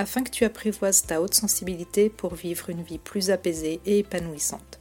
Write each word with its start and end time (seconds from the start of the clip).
afin 0.00 0.24
que 0.24 0.30
tu 0.30 0.46
apprivoises 0.46 1.02
ta 1.02 1.20
haute 1.20 1.34
sensibilité 1.34 2.08
pour 2.08 2.34
vivre 2.34 2.70
une 2.70 2.82
vie 2.82 2.98
plus 2.98 3.30
apaisée 3.30 3.82
et 3.84 3.98
épanouissante. 3.98 4.80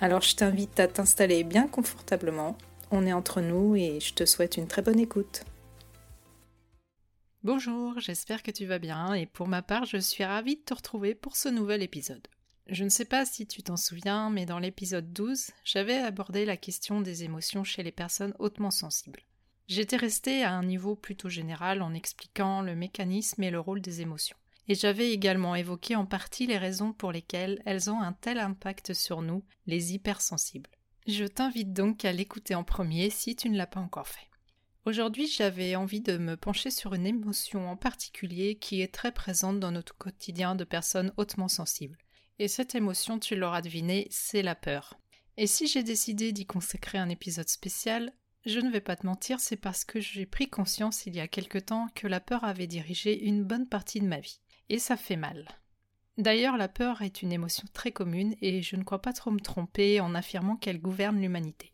Alors 0.00 0.22
je 0.22 0.34
t'invite 0.34 0.80
à 0.80 0.88
t'installer 0.88 1.44
bien 1.44 1.68
confortablement, 1.68 2.56
on 2.90 3.06
est 3.06 3.12
entre 3.12 3.42
nous 3.42 3.76
et 3.76 4.00
je 4.00 4.14
te 4.14 4.24
souhaite 4.24 4.56
une 4.56 4.68
très 4.68 4.80
bonne 4.80 4.98
écoute. 4.98 5.44
Bonjour, 7.42 8.00
j'espère 8.00 8.42
que 8.42 8.50
tu 8.50 8.64
vas 8.64 8.78
bien 8.78 9.12
et 9.12 9.26
pour 9.26 9.48
ma 9.48 9.60
part 9.60 9.84
je 9.84 9.98
suis 9.98 10.24
ravie 10.24 10.56
de 10.56 10.62
te 10.62 10.72
retrouver 10.72 11.14
pour 11.14 11.36
ce 11.36 11.50
nouvel 11.50 11.82
épisode. 11.82 12.26
Je 12.68 12.84
ne 12.84 12.88
sais 12.88 13.04
pas 13.04 13.26
si 13.26 13.46
tu 13.46 13.62
t'en 13.62 13.76
souviens, 13.76 14.30
mais 14.30 14.46
dans 14.46 14.60
l'épisode 14.60 15.12
12, 15.12 15.50
j'avais 15.62 15.98
abordé 15.98 16.46
la 16.46 16.56
question 16.56 17.02
des 17.02 17.24
émotions 17.24 17.64
chez 17.64 17.82
les 17.82 17.92
personnes 17.92 18.34
hautement 18.38 18.70
sensibles. 18.70 19.20
J'étais 19.74 19.96
restée 19.96 20.44
à 20.44 20.52
un 20.52 20.64
niveau 20.64 20.96
plutôt 20.96 21.30
général 21.30 21.80
en 21.80 21.94
expliquant 21.94 22.60
le 22.60 22.76
mécanisme 22.76 23.42
et 23.42 23.50
le 23.50 23.58
rôle 23.58 23.80
des 23.80 24.02
émotions. 24.02 24.36
Et 24.68 24.74
j'avais 24.74 25.12
également 25.12 25.54
évoqué 25.54 25.96
en 25.96 26.04
partie 26.04 26.46
les 26.46 26.58
raisons 26.58 26.92
pour 26.92 27.10
lesquelles 27.10 27.62
elles 27.64 27.88
ont 27.88 27.98
un 28.02 28.12
tel 28.12 28.38
impact 28.38 28.92
sur 28.92 29.22
nous, 29.22 29.42
les 29.66 29.94
hypersensibles. 29.94 30.68
Je 31.06 31.24
t'invite 31.24 31.72
donc 31.72 32.04
à 32.04 32.12
l'écouter 32.12 32.54
en 32.54 32.64
premier 32.64 33.08
si 33.08 33.34
tu 33.34 33.48
ne 33.48 33.56
l'as 33.56 33.66
pas 33.66 33.80
encore 33.80 34.08
fait. 34.08 34.28
Aujourd'hui, 34.84 35.26
j'avais 35.26 35.74
envie 35.74 36.02
de 36.02 36.18
me 36.18 36.36
pencher 36.36 36.70
sur 36.70 36.92
une 36.92 37.06
émotion 37.06 37.70
en 37.70 37.76
particulier 37.78 38.56
qui 38.56 38.82
est 38.82 38.92
très 38.92 39.12
présente 39.12 39.58
dans 39.58 39.72
notre 39.72 39.96
quotidien 39.96 40.54
de 40.54 40.64
personnes 40.64 41.14
hautement 41.16 41.48
sensibles. 41.48 41.96
Et 42.38 42.46
cette 42.46 42.74
émotion, 42.74 43.18
tu 43.18 43.36
l'auras 43.36 43.62
deviné, 43.62 44.06
c'est 44.10 44.42
la 44.42 44.54
peur. 44.54 44.98
Et 45.38 45.46
si 45.46 45.66
j'ai 45.66 45.82
décidé 45.82 46.32
d'y 46.32 46.44
consacrer 46.44 46.98
un 46.98 47.08
épisode 47.08 47.48
spécial, 47.48 48.12
je 48.44 48.60
ne 48.60 48.70
vais 48.70 48.80
pas 48.80 48.96
te 48.96 49.06
mentir, 49.06 49.38
c'est 49.40 49.56
parce 49.56 49.84
que 49.84 50.00
j'ai 50.00 50.26
pris 50.26 50.48
conscience 50.48 51.06
il 51.06 51.14
y 51.14 51.20
a 51.20 51.28
quelque 51.28 51.58
temps 51.58 51.88
que 51.94 52.06
la 52.06 52.20
peur 52.20 52.44
avait 52.44 52.66
dirigé 52.66 53.24
une 53.24 53.44
bonne 53.44 53.68
partie 53.68 54.00
de 54.00 54.06
ma 54.06 54.20
vie. 54.20 54.40
Et 54.68 54.78
ça 54.78 54.96
fait 54.96 55.16
mal. 55.16 55.48
D'ailleurs, 56.18 56.56
la 56.56 56.68
peur 56.68 57.02
est 57.02 57.22
une 57.22 57.32
émotion 57.32 57.64
très 57.72 57.92
commune 57.92 58.34
et 58.42 58.60
je 58.60 58.76
ne 58.76 58.82
crois 58.82 59.00
pas 59.00 59.12
trop 59.12 59.30
me 59.30 59.40
tromper 59.40 60.00
en 60.00 60.14
affirmant 60.14 60.56
qu'elle 60.56 60.80
gouverne 60.80 61.20
l'humanité. 61.20 61.72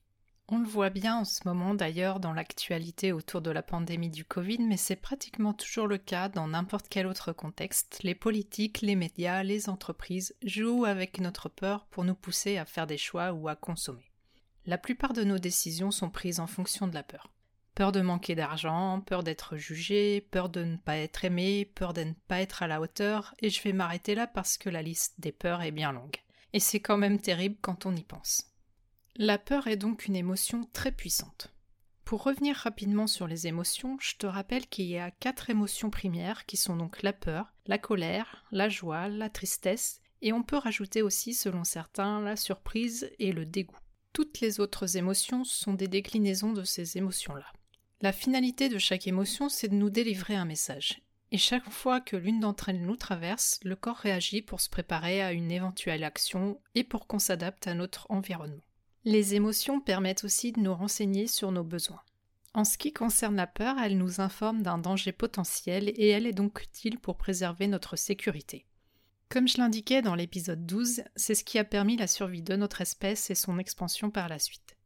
On 0.50 0.58
le 0.58 0.66
voit 0.66 0.88
bien 0.88 1.16
en 1.16 1.24
ce 1.24 1.40
moment 1.44 1.74
d'ailleurs 1.74 2.20
dans 2.20 2.32
l'actualité 2.32 3.12
autour 3.12 3.42
de 3.42 3.50
la 3.50 3.62
pandémie 3.62 4.08
du 4.08 4.24
Covid, 4.24 4.60
mais 4.60 4.78
c'est 4.78 4.96
pratiquement 4.96 5.52
toujours 5.52 5.86
le 5.86 5.98
cas 5.98 6.30
dans 6.30 6.48
n'importe 6.48 6.86
quel 6.88 7.06
autre 7.06 7.32
contexte. 7.32 7.98
Les 8.02 8.14
politiques, 8.14 8.80
les 8.80 8.96
médias, 8.96 9.42
les 9.42 9.68
entreprises 9.68 10.34
jouent 10.42 10.86
avec 10.86 11.20
notre 11.20 11.50
peur 11.50 11.86
pour 11.90 12.04
nous 12.04 12.14
pousser 12.14 12.56
à 12.56 12.64
faire 12.64 12.86
des 12.86 12.96
choix 12.96 13.32
ou 13.32 13.48
à 13.48 13.56
consommer. 13.56 14.07
La 14.68 14.76
plupart 14.76 15.14
de 15.14 15.24
nos 15.24 15.38
décisions 15.38 15.90
sont 15.90 16.10
prises 16.10 16.40
en 16.40 16.46
fonction 16.46 16.86
de 16.86 16.92
la 16.92 17.02
peur. 17.02 17.32
Peur 17.74 17.90
de 17.90 18.02
manquer 18.02 18.34
d'argent, 18.34 19.00
peur 19.00 19.22
d'être 19.22 19.56
jugé, 19.56 20.20
peur 20.30 20.50
de 20.50 20.62
ne 20.62 20.76
pas 20.76 20.98
être 20.98 21.24
aimé, 21.24 21.64
peur 21.74 21.94
de 21.94 22.02
ne 22.02 22.12
pas 22.12 22.42
être 22.42 22.62
à 22.62 22.66
la 22.66 22.78
hauteur, 22.78 23.34
et 23.38 23.48
je 23.48 23.62
vais 23.62 23.72
m'arrêter 23.72 24.14
là 24.14 24.26
parce 24.26 24.58
que 24.58 24.68
la 24.68 24.82
liste 24.82 25.14
des 25.20 25.32
peurs 25.32 25.62
est 25.62 25.70
bien 25.70 25.90
longue. 25.90 26.18
Et 26.52 26.60
c'est 26.60 26.80
quand 26.80 26.98
même 26.98 27.18
terrible 27.18 27.56
quand 27.62 27.86
on 27.86 27.96
y 27.96 28.02
pense. 28.02 28.44
La 29.16 29.38
peur 29.38 29.68
est 29.68 29.78
donc 29.78 30.04
une 30.04 30.16
émotion 30.16 30.68
très 30.74 30.92
puissante. 30.92 31.50
Pour 32.04 32.22
revenir 32.22 32.54
rapidement 32.54 33.06
sur 33.06 33.26
les 33.26 33.46
émotions, 33.46 33.96
je 34.02 34.16
te 34.16 34.26
rappelle 34.26 34.66
qu'il 34.66 34.84
y 34.84 34.98
a 34.98 35.10
quatre 35.10 35.48
émotions 35.48 35.88
primaires 35.88 36.44
qui 36.44 36.58
sont 36.58 36.76
donc 36.76 37.02
la 37.02 37.14
peur, 37.14 37.54
la 37.64 37.78
colère, 37.78 38.44
la 38.50 38.68
joie, 38.68 39.08
la 39.08 39.30
tristesse, 39.30 40.02
et 40.20 40.34
on 40.34 40.42
peut 40.42 40.58
rajouter 40.58 41.00
aussi, 41.00 41.32
selon 41.32 41.64
certains, 41.64 42.20
la 42.20 42.36
surprise 42.36 43.10
et 43.18 43.32
le 43.32 43.46
dégoût. 43.46 43.78
Toutes 44.18 44.40
les 44.40 44.58
autres 44.58 44.96
émotions 44.96 45.44
sont 45.44 45.74
des 45.74 45.86
déclinaisons 45.86 46.52
de 46.52 46.64
ces 46.64 46.98
émotions-là. 46.98 47.46
La 48.00 48.10
finalité 48.10 48.68
de 48.68 48.76
chaque 48.76 49.06
émotion, 49.06 49.48
c'est 49.48 49.68
de 49.68 49.76
nous 49.76 49.90
délivrer 49.90 50.34
un 50.34 50.44
message. 50.44 51.02
Et 51.30 51.38
chaque 51.38 51.70
fois 51.70 52.00
que 52.00 52.16
l'une 52.16 52.40
d'entre 52.40 52.68
elles 52.68 52.84
nous 52.84 52.96
traverse, 52.96 53.60
le 53.62 53.76
corps 53.76 53.98
réagit 53.98 54.42
pour 54.42 54.60
se 54.60 54.68
préparer 54.68 55.22
à 55.22 55.30
une 55.30 55.52
éventuelle 55.52 56.02
action 56.02 56.60
et 56.74 56.82
pour 56.82 57.06
qu'on 57.06 57.20
s'adapte 57.20 57.68
à 57.68 57.74
notre 57.74 58.10
environnement. 58.10 58.64
Les 59.04 59.36
émotions 59.36 59.80
permettent 59.80 60.24
aussi 60.24 60.50
de 60.50 60.58
nous 60.58 60.74
renseigner 60.74 61.28
sur 61.28 61.52
nos 61.52 61.62
besoins. 61.62 62.02
En 62.54 62.64
ce 62.64 62.76
qui 62.76 62.92
concerne 62.92 63.36
la 63.36 63.46
peur, 63.46 63.76
elle 63.78 63.98
nous 63.98 64.20
informe 64.20 64.62
d'un 64.62 64.78
danger 64.78 65.12
potentiel 65.12 65.92
et 65.94 66.08
elle 66.08 66.26
est 66.26 66.32
donc 66.32 66.60
utile 66.60 66.98
pour 66.98 67.18
préserver 67.18 67.68
notre 67.68 67.94
sécurité. 67.94 68.66
Comme 69.30 69.46
je 69.46 69.58
l'indiquais 69.58 70.00
dans 70.00 70.14
l'épisode 70.14 70.64
12, 70.64 71.02
c'est 71.14 71.34
ce 71.34 71.44
qui 71.44 71.58
a 71.58 71.64
permis 71.64 71.98
la 71.98 72.06
survie 72.06 72.42
de 72.42 72.56
notre 72.56 72.80
espèce 72.80 73.28
et 73.28 73.34
son 73.34 73.58
expansion 73.58 74.10
par 74.10 74.28
la 74.28 74.38
suite. 74.38 74.78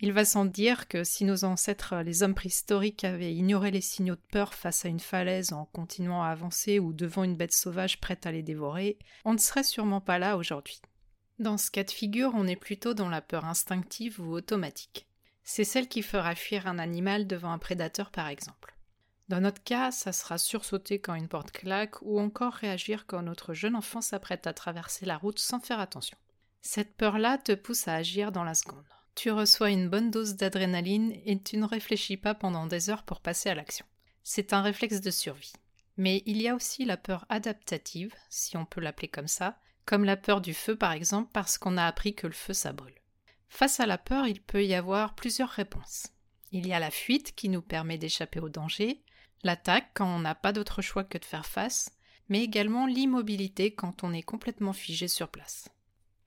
Il 0.00 0.12
va 0.12 0.24
sans 0.24 0.46
dire 0.46 0.88
que 0.88 1.04
si 1.04 1.24
nos 1.24 1.44
ancêtres, 1.44 1.96
les 1.96 2.22
hommes 2.22 2.34
préhistoriques, 2.34 3.04
avaient 3.04 3.34
ignoré 3.34 3.70
les 3.70 3.82
signaux 3.82 4.14
de 4.14 4.20
peur 4.30 4.54
face 4.54 4.86
à 4.86 4.88
une 4.88 5.00
falaise 5.00 5.52
en 5.52 5.66
continuant 5.66 6.22
à 6.22 6.28
avancer 6.28 6.78
ou 6.78 6.94
devant 6.94 7.24
une 7.24 7.36
bête 7.36 7.52
sauvage 7.52 8.00
prête 8.00 8.24
à 8.24 8.32
les 8.32 8.42
dévorer, 8.42 8.98
on 9.26 9.34
ne 9.34 9.38
serait 9.38 9.62
sûrement 9.62 10.00
pas 10.00 10.18
là 10.18 10.38
aujourd'hui. 10.38 10.80
Dans 11.38 11.58
ce 11.58 11.70
cas 11.70 11.84
de 11.84 11.90
figure, 11.90 12.32
on 12.34 12.46
est 12.46 12.56
plutôt 12.56 12.94
dans 12.94 13.10
la 13.10 13.20
peur 13.20 13.44
instinctive 13.44 14.20
ou 14.20 14.32
automatique. 14.32 15.06
C'est 15.44 15.64
celle 15.64 15.88
qui 15.88 16.02
fera 16.02 16.34
fuir 16.34 16.66
un 16.66 16.78
animal 16.78 17.26
devant 17.26 17.52
un 17.52 17.58
prédateur 17.58 18.10
par 18.10 18.28
exemple. 18.28 18.75
Dans 19.28 19.40
notre 19.40 19.62
cas, 19.62 19.90
ça 19.90 20.12
sera 20.12 20.38
sursauter 20.38 21.00
quand 21.00 21.14
une 21.14 21.28
porte 21.28 21.50
claque 21.50 22.00
ou 22.02 22.20
encore 22.20 22.52
réagir 22.52 23.06
quand 23.06 23.22
notre 23.22 23.54
jeune 23.54 23.74
enfant 23.74 24.00
s'apprête 24.00 24.46
à 24.46 24.52
traverser 24.52 25.04
la 25.04 25.16
route 25.16 25.40
sans 25.40 25.58
faire 25.58 25.80
attention. 25.80 26.16
Cette 26.62 26.96
peur-là 26.96 27.38
te 27.38 27.52
pousse 27.52 27.88
à 27.88 27.94
agir 27.94 28.30
dans 28.30 28.44
la 28.44 28.54
seconde. 28.54 28.84
Tu 29.16 29.30
reçois 29.30 29.70
une 29.70 29.88
bonne 29.88 30.10
dose 30.10 30.36
d'adrénaline 30.36 31.12
et 31.24 31.40
tu 31.42 31.56
ne 31.56 31.64
réfléchis 31.64 32.16
pas 32.16 32.34
pendant 32.34 32.66
des 32.66 32.90
heures 32.90 33.02
pour 33.02 33.20
passer 33.20 33.48
à 33.48 33.54
l'action. 33.54 33.86
C'est 34.22 34.52
un 34.52 34.62
réflexe 34.62 35.00
de 35.00 35.10
survie. 35.10 35.54
Mais 35.96 36.22
il 36.26 36.40
y 36.42 36.48
a 36.48 36.54
aussi 36.54 36.84
la 36.84 36.96
peur 36.96 37.24
adaptative, 37.28 38.14
si 38.28 38.56
on 38.56 38.66
peut 38.66 38.80
l'appeler 38.80 39.08
comme 39.08 39.28
ça, 39.28 39.58
comme 39.86 40.04
la 40.04 40.16
peur 40.16 40.40
du 40.40 40.52
feu 40.52 40.76
par 40.76 40.92
exemple 40.92 41.30
parce 41.32 41.58
qu'on 41.58 41.78
a 41.78 41.86
appris 41.86 42.14
que 42.14 42.26
le 42.26 42.32
feu 42.32 42.52
ça 42.52 42.72
brûle. 42.72 42.92
Face 43.48 43.80
à 43.80 43.86
la 43.86 43.96
peur, 43.96 44.26
il 44.26 44.42
peut 44.42 44.64
y 44.64 44.74
avoir 44.74 45.14
plusieurs 45.14 45.48
réponses. 45.48 46.08
Il 46.52 46.66
y 46.66 46.72
a 46.72 46.78
la 46.78 46.90
fuite 46.90 47.34
qui 47.34 47.48
nous 47.48 47.62
permet 47.62 47.96
d'échapper 47.96 48.40
au 48.40 48.48
danger, 48.48 49.02
l'attaque 49.42 49.90
quand 49.94 50.06
on 50.06 50.20
n'a 50.20 50.34
pas 50.34 50.52
d'autre 50.52 50.82
choix 50.82 51.04
que 51.04 51.18
de 51.18 51.24
faire 51.24 51.46
face, 51.46 51.90
mais 52.28 52.42
également 52.42 52.86
l'immobilité 52.86 53.74
quand 53.74 54.04
on 54.04 54.12
est 54.12 54.22
complètement 54.22 54.72
figé 54.72 55.08
sur 55.08 55.28
place. 55.28 55.68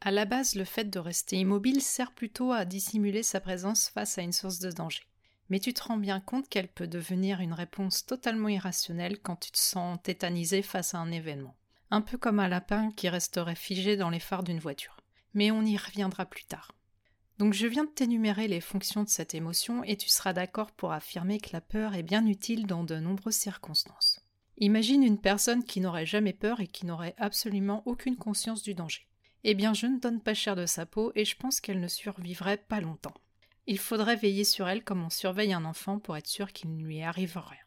À 0.01 0.11
la 0.11 0.25
base, 0.25 0.55
le 0.55 0.63
fait 0.63 0.89
de 0.89 0.99
rester 0.99 1.37
immobile 1.37 1.81
sert 1.81 2.13
plutôt 2.13 2.53
à 2.53 2.63
dissimuler 2.63 3.21
sa 3.21 3.41
présence 3.41 3.89
face 3.89 4.17
à 4.17 4.21
une 4.21 4.31
source 4.31 4.59
de 4.59 4.71
danger. 4.71 5.03
Mais 5.49 5.59
tu 5.59 5.73
te 5.73 5.83
rends 5.83 5.97
bien 5.97 6.21
compte 6.21 6.47
qu'elle 6.47 6.69
peut 6.69 6.87
devenir 6.87 7.41
une 7.41 7.53
réponse 7.53 8.05
totalement 8.05 8.47
irrationnelle 8.47 9.19
quand 9.19 9.35
tu 9.35 9.51
te 9.51 9.57
sens 9.57 9.99
tétanisé 10.01 10.61
face 10.61 10.93
à 10.93 10.99
un 10.99 11.11
événement. 11.11 11.55
Un 11.91 12.01
peu 12.01 12.17
comme 12.17 12.39
un 12.39 12.47
lapin 12.47 12.91
qui 12.95 13.09
resterait 13.09 13.55
figé 13.55 13.97
dans 13.97 14.09
les 14.09 14.19
phares 14.19 14.43
d'une 14.43 14.59
voiture. 14.59 14.97
Mais 15.33 15.51
on 15.51 15.63
y 15.63 15.75
reviendra 15.75 16.25
plus 16.25 16.45
tard. 16.45 16.71
Donc 17.39 17.53
je 17.53 17.67
viens 17.67 17.85
de 17.85 17.89
t'énumérer 17.89 18.49
les 18.49 18.59
fonctions 18.59 19.01
de 19.01 19.07
cette 19.07 19.33
émotion 19.33 19.81
et 19.85 19.95
tu 19.95 20.09
seras 20.09 20.33
d'accord 20.33 20.73
pour 20.73 20.91
affirmer 20.91 21.39
que 21.39 21.51
la 21.53 21.61
peur 21.61 21.95
est 21.95 22.03
bien 22.03 22.25
utile 22.25 22.67
dans 22.67 22.83
de 22.83 22.95
nombreuses 22.95 23.35
circonstances. 23.35 24.19
Imagine 24.57 25.03
une 25.03 25.21
personne 25.21 25.63
qui 25.63 25.79
n'aurait 25.79 26.05
jamais 26.05 26.33
peur 26.33 26.59
et 26.59 26.67
qui 26.67 26.85
n'aurait 26.85 27.15
absolument 27.17 27.81
aucune 27.85 28.17
conscience 28.17 28.61
du 28.61 28.73
danger. 28.73 29.07
Eh 29.45 29.55
bien 29.55 29.73
je 29.73 29.85
ne 29.87 29.99
donne 29.99 30.19
pas 30.19 30.33
cher 30.33 30.57
de 30.57 30.65
sa 30.65 30.85
peau 30.85 31.13
et 31.15 31.23
je 31.23 31.37
pense 31.37 31.61
qu'elle 31.61 31.79
ne 31.79 31.87
survivrait 31.87 32.57
pas 32.57 32.81
longtemps. 32.81 33.13
Il 33.67 33.79
faudrait 33.79 34.17
veiller 34.17 34.43
sur 34.43 34.67
elle 34.67 34.83
comme 34.83 35.05
on 35.05 35.09
surveille 35.09 35.53
un 35.53 35.63
enfant 35.63 35.97
pour 35.97 36.17
être 36.17 36.27
sûr 36.27 36.51
qu'il 36.51 36.75
ne 36.75 36.83
lui 36.83 37.01
arrive 37.03 37.37
rien. 37.37 37.63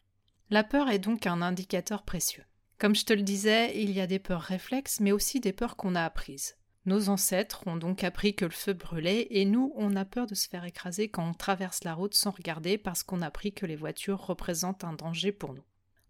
La 0.51 0.65
peur 0.65 0.91
est 0.91 0.99
donc 0.99 1.27
un 1.27 1.41
indicateur 1.41 2.03
précieux. 2.03 2.45
Comme 2.77 2.95
je 2.95 3.07
te 3.07 3.15
le 3.15 3.23
disais, 3.23 3.81
il 3.81 3.91
y 3.93 4.03
a 4.03 4.07
des 4.07 4.19
peurs 4.19 4.43
réflexes 4.43 5.01
mais 5.01 5.13
aussi 5.13 5.41
des 5.41 5.55
peurs 5.55 5.77
qu'on 5.77 5.95
a 5.95 6.05
apprises. 6.05 6.57
Nos 6.85 7.09
ancêtres 7.09 7.63
ont 7.67 7.77
donc 7.77 8.03
appris 8.03 8.35
que 8.35 8.45
le 8.45 8.51
feu 8.51 8.73
brûlait 8.73 9.29
et 9.31 9.45
nous, 9.45 9.73
on 9.77 9.95
a 9.95 10.05
peur 10.05 10.27
de 10.27 10.35
se 10.35 10.49
faire 10.49 10.65
écraser 10.65 11.09
quand 11.09 11.29
on 11.29 11.35
traverse 11.35 11.85
la 11.85 11.95
route 11.95 12.15
sans 12.15 12.33
regarder 12.33 12.77
parce 12.77 13.05
qu'on 13.05 13.23
a 13.23 13.27
appris 13.27 13.53
que 13.53 13.67
les 13.67 13.77
voitures 13.77 14.27
représentent 14.27 14.83
un 14.83 14.95
danger 14.95 15.31
pour 15.31 15.55
nous. 15.55 15.63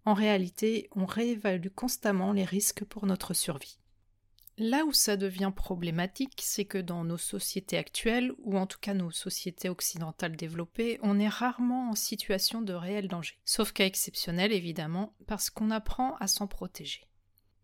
En 0.05 0.15
réalité, 0.15 0.89
on 0.97 1.05
réévalue 1.05 1.69
constamment 1.69 2.33
les 2.33 2.45
risques 2.45 2.85
pour 2.85 3.07
notre 3.07 3.35
survie. 3.35 3.79
Là 4.59 4.85
où 4.85 4.93
ça 4.93 5.17
devient 5.17 5.53
problématique, 5.55 6.41
c'est 6.43 6.65
que 6.65 6.79
dans 6.79 7.05
nos 7.05 7.17
sociétés 7.17 7.79
actuelles, 7.79 8.33
ou 8.39 8.59
en 8.59 8.67
tout 8.67 8.79
cas 8.81 8.95
nos 8.95 9.11
sociétés 9.11 9.69
occidentales 9.69 10.37
développées, 10.37 10.99
on 11.03 11.19
est 11.19 11.29
rarement 11.29 11.91
en 11.91 11.95
situation 11.95 12.63
de 12.63 12.73
réel 12.73 13.09
danger. 13.09 13.39
Sauf 13.45 13.73
cas 13.73 13.87
exceptionnel 13.87 14.53
évidemment, 14.53 15.15
parce 15.27 15.51
qu'on 15.51 15.71
apprend 15.71 16.17
à 16.17 16.27
s'en 16.27 16.47
protéger. 16.47 17.07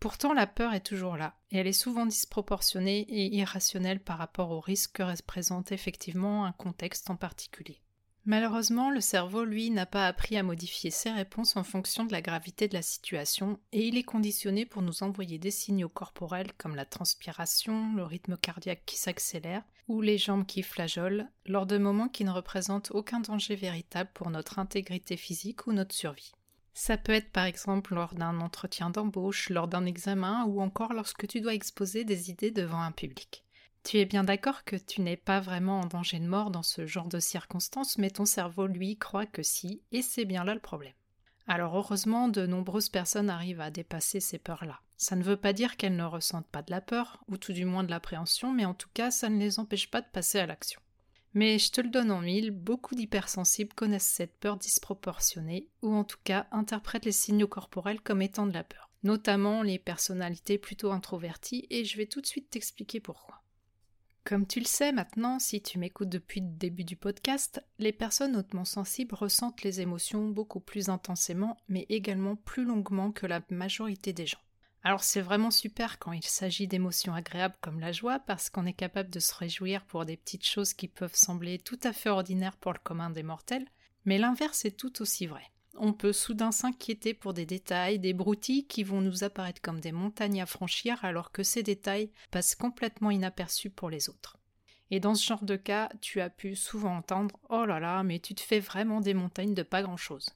Pourtant, 0.01 0.33
la 0.33 0.47
peur 0.47 0.75
est 0.75 0.87
toujours 0.87 1.17
là, 1.17 1.35
et 1.51 1.59
elle 1.59 1.67
est 1.67 1.73
souvent 1.73 2.07
disproportionnée 2.07 3.01
et 3.01 3.35
irrationnelle 3.35 3.99
par 3.99 4.19
rapport 4.19 4.53
au 4.53 4.61
risque 4.61 4.93
que 4.93 5.03
représente 5.03 5.73
effectivement 5.73 6.45
un 6.45 6.53
contexte 6.53 7.11
en 7.11 7.17
particulier. 7.17 7.81
Malheureusement, 8.25 8.91
le 8.91 9.01
cerveau, 9.01 9.45
lui, 9.45 9.71
n'a 9.71 9.87
pas 9.87 10.07
appris 10.07 10.37
à 10.37 10.43
modifier 10.43 10.91
ses 10.91 11.11
réponses 11.11 11.57
en 11.57 11.65
fonction 11.65 12.05
de 12.05 12.13
la 12.13 12.21
gravité 12.21 12.69
de 12.69 12.75
la 12.75 12.83
situation, 12.83 13.59
et 13.73 13.89
il 13.89 13.97
est 13.97 14.03
conditionné 14.03 14.67
pour 14.67 14.83
nous 14.83 15.03
envoyer 15.03 15.39
des 15.39 15.51
signaux 15.51 15.89
corporels 15.89 16.53
comme 16.59 16.77
la 16.77 16.85
transpiration, 16.85 17.95
le 17.97 18.05
rythme 18.05 18.37
cardiaque 18.37 18.83
qui 18.87 18.99
s'accélère, 18.99 19.65
ou 19.89 20.03
les 20.03 20.19
jambes 20.19 20.47
qui 20.47 20.63
flageolent, 20.63 21.29
lors 21.47 21.67
de 21.67 21.79
moments 21.79 22.11
qui 22.11 22.25
ne 22.25 22.31
représentent 22.31 22.91
aucun 22.93 23.21
danger 23.21 23.57
véritable 23.57 24.11
pour 24.13 24.31
notre 24.31 24.59
intégrité 24.59 25.17
physique 25.17 25.67
ou 25.67 25.73
notre 25.73 25.95
survie. 25.95 26.33
Ça 26.81 26.97
peut 26.97 27.13
être 27.13 27.33
par 27.33 27.45
exemple 27.45 27.93
lors 27.93 28.15
d'un 28.15 28.41
entretien 28.41 28.89
d'embauche, 28.89 29.51
lors 29.51 29.67
d'un 29.67 29.85
examen, 29.85 30.45
ou 30.45 30.61
encore 30.61 30.93
lorsque 30.93 31.27
tu 31.27 31.41
dois 31.41 31.53
exposer 31.53 32.05
des 32.05 32.31
idées 32.31 32.53
devant 32.53 32.81
un 32.81 32.93
public. 32.93 33.45
Tu 33.83 33.99
es 33.99 34.05
bien 34.05 34.23
d'accord 34.23 34.63
que 34.63 34.77
tu 34.77 35.01
n'es 35.01 35.17
pas 35.17 35.41
vraiment 35.41 35.81
en 35.81 35.87
danger 35.87 36.21
de 36.21 36.29
mort 36.29 36.53
dans 36.53 36.63
ce 36.63 36.87
genre 36.87 37.09
de 37.09 37.19
circonstances, 37.19 37.99
mais 37.99 38.11
ton 38.11 38.25
cerveau, 38.25 38.69
lui, 38.69 38.97
croit 38.97 39.27
que 39.27 39.43
si, 39.43 39.83
et 39.91 40.03
c'est 40.03 40.25
bien 40.25 40.45
là 40.45 40.55
le 40.55 40.61
problème. 40.61 40.95
Alors 41.49 41.77
heureusement, 41.77 42.29
de 42.29 42.47
nombreuses 42.47 42.91
personnes 42.91 43.29
arrivent 43.29 43.61
à 43.61 43.73
dépasser 43.73 44.21
ces 44.21 44.39
peurs-là. 44.39 44.79
Ça 44.97 45.17
ne 45.17 45.25
veut 45.25 45.37
pas 45.37 45.53
dire 45.53 45.77
qu'elles 45.77 45.97
ne 45.97 46.05
ressentent 46.05 46.47
pas 46.47 46.63
de 46.63 46.71
la 46.71 46.81
peur, 46.81 47.25
ou 47.27 47.39
tout 47.39 47.53
du 47.53 47.65
moins 47.65 47.83
de 47.83 47.91
l'appréhension, 47.91 48.53
mais 48.53 48.67
en 48.67 48.75
tout 48.75 48.89
cas, 48.95 49.11
ça 49.11 49.29
ne 49.29 49.39
les 49.41 49.59
empêche 49.59 49.91
pas 49.91 50.01
de 50.01 50.09
passer 50.13 50.39
à 50.39 50.47
l'action. 50.47 50.81
Mais 51.35 51.59
je 51.59 51.71
te 51.71 51.81
le 51.81 51.91
donne 51.91 52.11
en 52.11 52.21
mille, 52.21 52.51
beaucoup 52.51 52.95
d'hypersensibles 52.95 53.75
connaissent 53.75 54.05
cette 54.05 54.39
peur 54.39 54.57
disproportionnée, 54.57 55.69
ou 55.83 55.93
en 55.95 56.05
tout 56.05 56.19
cas 56.25 56.47
interprètent 56.53 57.05
les 57.05 57.13
signaux 57.13 57.49
corporels 57.49 58.01
comme 58.01 58.23
étant 58.23 58.47
de 58.47 58.55
la 58.55 58.65
peur, 58.65 58.91
notamment 59.03 59.63
les 59.63 59.79
personnalités 59.79 60.59
plutôt 60.59 60.91
introverties, 60.91 61.67
et 61.71 61.85
je 61.85 61.97
vais 61.97 62.07
tout 62.07 62.21
de 62.21 62.27
suite 62.27 62.51
t'expliquer 62.51 63.01
pourquoi. 63.01 63.43
Comme 64.25 64.47
tu 64.47 64.61
le 64.61 64.67
sais 64.67 64.93
maintenant, 64.93 65.39
si 65.39 65.63
tu 65.63 65.79
m'écoutes 65.79 66.11
depuis 66.11 66.41
le 66.41 66.49
début 66.49 66.85
du 66.85 66.97
podcast, 66.97 67.65
les 67.79 67.93
personnes 67.93 68.37
hautement 68.37 68.67
sensibles 68.67 69.15
ressentent 69.15 69.63
les 69.63 69.81
émotions 69.81 70.29
beaucoup 70.29 70.61
plus 70.61 70.91
intensément, 70.91 71.57
mais 71.69 71.87
également 71.89 72.37
plus 72.37 72.65
longuement 72.65 73.11
que 73.11 73.27
la 73.27 73.41
majorité 73.49 74.13
des 74.13 74.27
gens. 74.27 74.39
Alors 74.89 75.05
c'est 75.05 75.21
vraiment 75.21 75.51
super 75.51 75.99
quand 75.99 76.13
il 76.13 76.25
s'agit 76.25 76.67
d'émotions 76.67 77.13
agréables 77.13 77.59
comme 77.61 77.79
la 77.79 77.93
joie, 77.93 78.21
parce 78.21 78.49
qu'on 78.49 78.65
est 78.65 78.73
capable 78.73 79.11
de 79.11 79.21
se 79.21 79.35
réjouir 79.35 79.85
pour 79.85 80.07
des 80.07 80.17
petites 80.17 80.47
choses 80.47 80.73
qui 80.73 80.89
peuvent 80.89 81.15
sembler 81.15 81.59
tout 81.59 81.79
à 81.83 81.93
fait 81.93 82.09
ordinaires 82.09 82.57
pour 82.57 82.73
le 82.73 82.79
commun 82.83 83.11
des 83.11 83.23
mortels, 83.23 83.67
mais 84.07 84.17
l'inverse 84.17 84.65
est 84.65 84.79
tout 84.79 85.03
aussi 85.03 85.27
vrai 85.27 85.43
on 85.81 85.93
peut 85.93 86.15
soudain 86.15 86.53
s'inquiéter 86.53 87.13
pour 87.13 87.35
des 87.35 87.45
détails, 87.45 87.99
des 87.99 88.15
broutilles 88.15 88.67
qui 88.67 88.83
vont 88.83 89.03
nous 89.03 89.25
apparaître 89.25 89.61
comme 89.61 89.79
des 89.79 89.93
montagnes 89.93 90.41
à 90.41 90.47
franchir 90.47 91.05
alors 91.05 91.33
que 91.33 91.43
ces 91.43 91.63
détails 91.63 92.11
passent 92.31 92.57
complètement 92.57 93.11
inaperçus 93.11 93.71
pour 93.71 93.91
les 93.91 94.09
autres. 94.09 94.39
Et 94.91 95.01
dans 95.01 95.15
ce 95.15 95.25
genre 95.25 95.45
de 95.45 95.57
cas, 95.57 95.91
tu 96.01 96.23
as 96.23 96.31
pu 96.31 96.57
souvent 96.57 96.97
entendre 96.97 97.39
Oh 97.51 97.65
là 97.65 97.79
là, 97.79 98.03
mais 98.03 98.19
tu 98.21 98.35
te 98.35 98.41
fais 98.41 98.59
vraiment 98.59 99.01
des 99.03 99.15
montagnes 99.15 99.55
de 99.55 99.63
pas 99.63 99.83
grand 99.83 99.99
chose. 99.99 100.31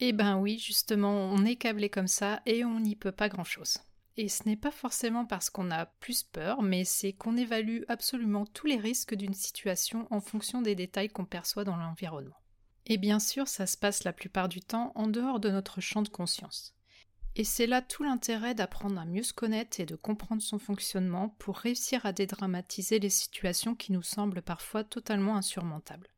Eh 0.00 0.12
ben 0.12 0.38
oui, 0.38 0.58
justement, 0.58 1.12
on 1.12 1.44
est 1.44 1.56
câblé 1.56 1.90
comme 1.90 2.06
ça 2.06 2.40
et 2.46 2.64
on 2.64 2.78
n'y 2.78 2.94
peut 2.94 3.12
pas 3.12 3.28
grand 3.28 3.44
chose. 3.44 3.78
Et 4.16 4.28
ce 4.28 4.48
n'est 4.48 4.56
pas 4.56 4.70
forcément 4.70 5.24
parce 5.24 5.50
qu'on 5.50 5.70
a 5.70 5.86
plus 5.86 6.22
peur, 6.22 6.62
mais 6.62 6.84
c'est 6.84 7.12
qu'on 7.12 7.36
évalue 7.36 7.82
absolument 7.88 8.46
tous 8.46 8.66
les 8.66 8.76
risques 8.76 9.14
d'une 9.14 9.34
situation 9.34 10.06
en 10.10 10.20
fonction 10.20 10.62
des 10.62 10.74
détails 10.74 11.08
qu'on 11.08 11.24
perçoit 11.24 11.64
dans 11.64 11.76
l'environnement. 11.76 12.36
Et 12.86 12.96
bien 12.96 13.18
sûr, 13.18 13.48
ça 13.48 13.66
se 13.66 13.76
passe 13.76 14.04
la 14.04 14.12
plupart 14.12 14.48
du 14.48 14.60
temps 14.60 14.92
en 14.94 15.08
dehors 15.08 15.40
de 15.40 15.50
notre 15.50 15.80
champ 15.80 16.02
de 16.02 16.08
conscience. 16.08 16.74
Et 17.36 17.44
c'est 17.44 17.66
là 17.66 17.82
tout 17.82 18.02
l'intérêt 18.02 18.54
d'apprendre 18.54 19.00
à 19.00 19.04
mieux 19.04 19.22
se 19.22 19.32
connaître 19.32 19.78
et 19.78 19.86
de 19.86 19.94
comprendre 19.94 20.42
son 20.42 20.58
fonctionnement 20.58 21.28
pour 21.38 21.56
réussir 21.56 22.06
à 22.06 22.12
dédramatiser 22.12 22.98
les 22.98 23.10
situations 23.10 23.74
qui 23.74 23.92
nous 23.92 24.02
semblent 24.02 24.42
parfois 24.42 24.82
totalement 24.82 25.36
insurmontables. 25.36 26.08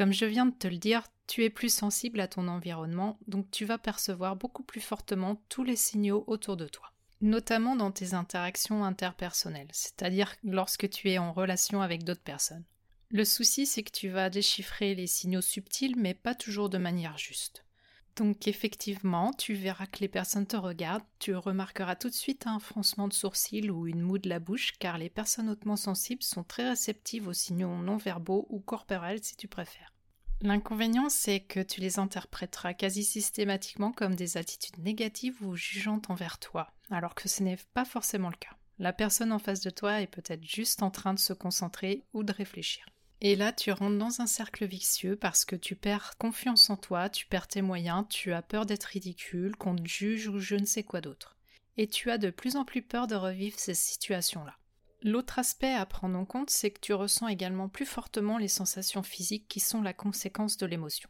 Comme 0.00 0.14
je 0.14 0.24
viens 0.24 0.46
de 0.46 0.54
te 0.54 0.66
le 0.66 0.78
dire, 0.78 1.02
tu 1.26 1.44
es 1.44 1.50
plus 1.50 1.70
sensible 1.70 2.20
à 2.20 2.26
ton 2.26 2.48
environnement, 2.48 3.18
donc 3.26 3.50
tu 3.50 3.66
vas 3.66 3.76
percevoir 3.76 4.34
beaucoup 4.34 4.62
plus 4.62 4.80
fortement 4.80 5.42
tous 5.50 5.62
les 5.62 5.76
signaux 5.76 6.24
autour 6.26 6.56
de 6.56 6.66
toi, 6.66 6.90
notamment 7.20 7.76
dans 7.76 7.90
tes 7.90 8.14
interactions 8.14 8.82
interpersonnelles, 8.82 9.68
c'est-à-dire 9.72 10.34
lorsque 10.42 10.88
tu 10.88 11.10
es 11.10 11.18
en 11.18 11.34
relation 11.34 11.82
avec 11.82 12.02
d'autres 12.02 12.22
personnes. 12.22 12.64
Le 13.10 13.26
souci, 13.26 13.66
c'est 13.66 13.82
que 13.82 13.92
tu 13.92 14.08
vas 14.08 14.30
déchiffrer 14.30 14.94
les 14.94 15.06
signaux 15.06 15.42
subtils, 15.42 15.98
mais 15.98 16.14
pas 16.14 16.34
toujours 16.34 16.70
de 16.70 16.78
manière 16.78 17.18
juste. 17.18 17.66
Donc 18.16 18.48
effectivement, 18.48 19.32
tu 19.32 19.54
verras 19.54 19.86
que 19.86 20.00
les 20.00 20.08
personnes 20.08 20.46
te 20.46 20.56
regardent, 20.56 21.04
tu 21.18 21.34
remarqueras 21.34 21.96
tout 21.96 22.08
de 22.08 22.14
suite 22.14 22.46
un 22.46 22.58
froncement 22.58 23.08
de 23.08 23.12
sourcils 23.12 23.70
ou 23.70 23.86
une 23.86 24.00
moue 24.02 24.18
de 24.18 24.28
la 24.28 24.40
bouche, 24.40 24.72
car 24.78 24.98
les 24.98 25.08
personnes 25.08 25.48
hautement 25.48 25.76
sensibles 25.76 26.22
sont 26.22 26.44
très 26.44 26.68
réceptives 26.68 27.28
aux 27.28 27.32
signaux 27.32 27.76
non 27.76 27.96
verbaux 27.96 28.46
ou 28.50 28.60
corporels 28.60 29.22
si 29.22 29.36
tu 29.36 29.48
préfères. 29.48 29.94
L'inconvénient, 30.42 31.10
c'est 31.10 31.40
que 31.40 31.60
tu 31.60 31.80
les 31.80 31.98
interpréteras 31.98 32.72
quasi 32.72 33.04
systématiquement 33.04 33.92
comme 33.92 34.14
des 34.14 34.38
attitudes 34.38 34.78
négatives 34.78 35.42
ou 35.42 35.54
jugeantes 35.54 36.08
envers 36.08 36.38
toi, 36.38 36.72
alors 36.90 37.14
que 37.14 37.28
ce 37.28 37.42
n'est 37.42 37.58
pas 37.74 37.84
forcément 37.84 38.30
le 38.30 38.36
cas. 38.36 38.56
La 38.78 38.94
personne 38.94 39.32
en 39.32 39.38
face 39.38 39.60
de 39.60 39.68
toi 39.68 40.00
est 40.00 40.06
peut-être 40.06 40.42
juste 40.42 40.82
en 40.82 40.90
train 40.90 41.12
de 41.12 41.18
se 41.18 41.34
concentrer 41.34 42.04
ou 42.14 42.22
de 42.22 42.32
réfléchir. 42.32 42.86
Et 43.22 43.36
là, 43.36 43.52
tu 43.52 43.70
rentres 43.70 43.98
dans 43.98 44.22
un 44.22 44.26
cercle 44.26 44.64
vicieux 44.64 45.14
parce 45.14 45.44
que 45.44 45.56
tu 45.56 45.76
perds 45.76 46.16
confiance 46.16 46.70
en 46.70 46.76
toi, 46.76 47.10
tu 47.10 47.26
perds 47.26 47.48
tes 47.48 47.60
moyens, 47.60 48.06
tu 48.08 48.32
as 48.32 48.40
peur 48.40 48.64
d'être 48.64 48.84
ridicule, 48.84 49.56
qu'on 49.56 49.76
te 49.76 49.86
juge 49.86 50.28
ou 50.28 50.38
je 50.38 50.56
ne 50.56 50.64
sais 50.64 50.84
quoi 50.84 51.02
d'autre. 51.02 51.36
Et 51.76 51.86
tu 51.86 52.10
as 52.10 52.16
de 52.16 52.30
plus 52.30 52.56
en 52.56 52.64
plus 52.64 52.82
peur 52.82 53.06
de 53.06 53.14
revivre 53.14 53.58
ces 53.58 53.74
situations-là. 53.74 54.56
L'autre 55.02 55.38
aspect 55.38 55.72
à 55.72 55.86
prendre 55.86 56.18
en 56.18 56.24
compte, 56.24 56.50
c'est 56.50 56.70
que 56.70 56.80
tu 56.80 56.92
ressens 56.92 57.28
également 57.28 57.68
plus 57.68 57.86
fortement 57.86 58.38
les 58.38 58.48
sensations 58.48 59.02
physiques 59.02 59.48
qui 59.48 59.60
sont 59.60 59.82
la 59.82 59.94
conséquence 59.94 60.56
de 60.56 60.66
l'émotion. 60.66 61.08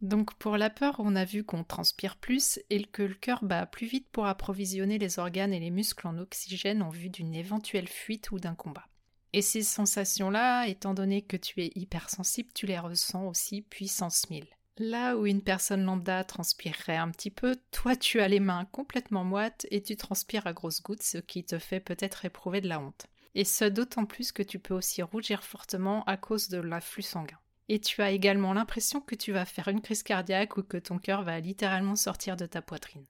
Donc 0.00 0.34
pour 0.34 0.56
la 0.56 0.70
peur, 0.70 0.96
on 0.98 1.16
a 1.16 1.24
vu 1.24 1.44
qu'on 1.44 1.64
transpire 1.64 2.16
plus 2.16 2.60
et 2.70 2.82
que 2.84 3.02
le 3.02 3.14
cœur 3.14 3.44
bat 3.44 3.66
plus 3.66 3.86
vite 3.86 4.08
pour 4.10 4.26
approvisionner 4.26 4.98
les 4.98 5.18
organes 5.18 5.52
et 5.52 5.60
les 5.60 5.70
muscles 5.70 6.06
en 6.06 6.18
oxygène 6.18 6.82
en 6.82 6.90
vue 6.90 7.10
d'une 7.10 7.34
éventuelle 7.34 7.88
fuite 7.88 8.30
ou 8.30 8.38
d'un 8.38 8.54
combat. 8.54 8.87
Et 9.32 9.42
ces 9.42 9.62
sensations-là, 9.62 10.66
étant 10.66 10.94
donné 10.94 11.22
que 11.22 11.36
tu 11.36 11.62
es 11.62 11.72
hypersensible, 11.74 12.50
tu 12.54 12.66
les 12.66 12.78
ressens 12.78 13.26
aussi 13.26 13.62
puissance 13.62 14.28
1000. 14.30 14.46
Là 14.78 15.16
où 15.16 15.26
une 15.26 15.42
personne 15.42 15.84
lambda 15.84 16.22
transpirerait 16.22 16.96
un 16.96 17.10
petit 17.10 17.30
peu, 17.30 17.56
toi 17.72 17.96
tu 17.96 18.20
as 18.20 18.28
les 18.28 18.40
mains 18.40 18.64
complètement 18.66 19.24
moites 19.24 19.66
et 19.70 19.82
tu 19.82 19.96
transpires 19.96 20.46
à 20.46 20.52
grosses 20.52 20.82
gouttes, 20.82 21.02
ce 21.02 21.18
qui 21.18 21.44
te 21.44 21.58
fait 21.58 21.80
peut-être 21.80 22.24
éprouver 22.24 22.60
de 22.60 22.68
la 22.68 22.80
honte. 22.80 23.06
Et 23.34 23.44
ce 23.44 23.64
d'autant 23.64 24.06
plus 24.06 24.32
que 24.32 24.42
tu 24.42 24.58
peux 24.58 24.74
aussi 24.74 25.02
rougir 25.02 25.42
fortement 25.42 26.04
à 26.04 26.16
cause 26.16 26.48
de 26.48 26.58
l'afflux 26.58 27.02
sanguin. 27.02 27.38
Et 27.68 27.80
tu 27.80 28.00
as 28.02 28.12
également 28.12 28.54
l'impression 28.54 29.00
que 29.00 29.14
tu 29.14 29.32
vas 29.32 29.44
faire 29.44 29.68
une 29.68 29.82
crise 29.82 30.02
cardiaque 30.02 30.56
ou 30.56 30.62
que 30.62 30.78
ton 30.78 30.98
cœur 30.98 31.22
va 31.22 31.38
littéralement 31.40 31.96
sortir 31.96 32.36
de 32.36 32.46
ta 32.46 32.62
poitrine. 32.62 33.04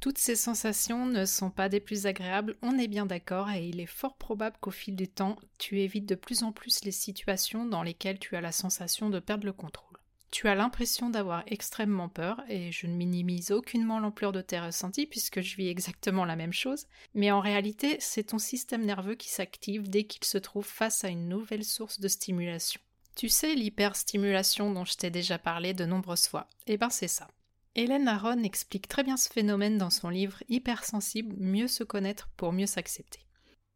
Toutes 0.00 0.16
ces 0.16 0.34
sensations 0.34 1.04
ne 1.04 1.26
sont 1.26 1.50
pas 1.50 1.68
des 1.68 1.78
plus 1.78 2.06
agréables, 2.06 2.56
on 2.62 2.78
est 2.78 2.88
bien 2.88 3.04
d'accord, 3.04 3.50
et 3.50 3.68
il 3.68 3.80
est 3.80 3.86
fort 3.86 4.16
probable 4.16 4.56
qu'au 4.58 4.70
fil 4.70 4.96
du 4.96 5.08
temps, 5.08 5.36
tu 5.58 5.80
évites 5.80 6.06
de 6.06 6.14
plus 6.14 6.42
en 6.42 6.52
plus 6.52 6.82
les 6.84 6.90
situations 6.90 7.66
dans 7.66 7.82
lesquelles 7.82 8.18
tu 8.18 8.34
as 8.34 8.40
la 8.40 8.50
sensation 8.50 9.10
de 9.10 9.18
perdre 9.18 9.44
le 9.44 9.52
contrôle. 9.52 9.98
Tu 10.30 10.48
as 10.48 10.54
l'impression 10.54 11.10
d'avoir 11.10 11.42
extrêmement 11.48 12.08
peur, 12.08 12.40
et 12.48 12.72
je 12.72 12.86
ne 12.86 12.94
minimise 12.94 13.50
aucunement 13.50 14.00
l'ampleur 14.00 14.32
de 14.32 14.40
tes 14.40 14.58
ressentis 14.58 15.06
puisque 15.06 15.42
je 15.42 15.56
vis 15.56 15.68
exactement 15.68 16.24
la 16.24 16.36
même 16.36 16.54
chose, 16.54 16.86
mais 17.12 17.30
en 17.30 17.40
réalité, 17.40 17.98
c'est 18.00 18.28
ton 18.28 18.38
système 18.38 18.86
nerveux 18.86 19.16
qui 19.16 19.28
s'active 19.28 19.90
dès 19.90 20.04
qu'il 20.04 20.24
se 20.24 20.38
trouve 20.38 20.66
face 20.66 21.04
à 21.04 21.08
une 21.08 21.28
nouvelle 21.28 21.64
source 21.64 22.00
de 22.00 22.08
stimulation. 22.08 22.80
Tu 23.16 23.28
sais 23.28 23.54
l'hyperstimulation 23.54 24.72
dont 24.72 24.86
je 24.86 24.94
t'ai 24.94 25.10
déjà 25.10 25.38
parlé 25.38 25.74
de 25.74 25.84
nombreuses 25.84 26.28
fois. 26.28 26.48
Eh 26.66 26.78
ben 26.78 26.88
c'est 26.88 27.08
ça. 27.08 27.28
Hélène 27.76 28.08
Aron 28.08 28.42
explique 28.42 28.88
très 28.88 29.04
bien 29.04 29.16
ce 29.16 29.28
phénomène 29.28 29.78
dans 29.78 29.90
son 29.90 30.08
livre 30.08 30.42
Hypersensible, 30.48 31.36
mieux 31.38 31.68
se 31.68 31.84
connaître 31.84 32.28
pour 32.36 32.52
mieux 32.52 32.66
s'accepter. 32.66 33.20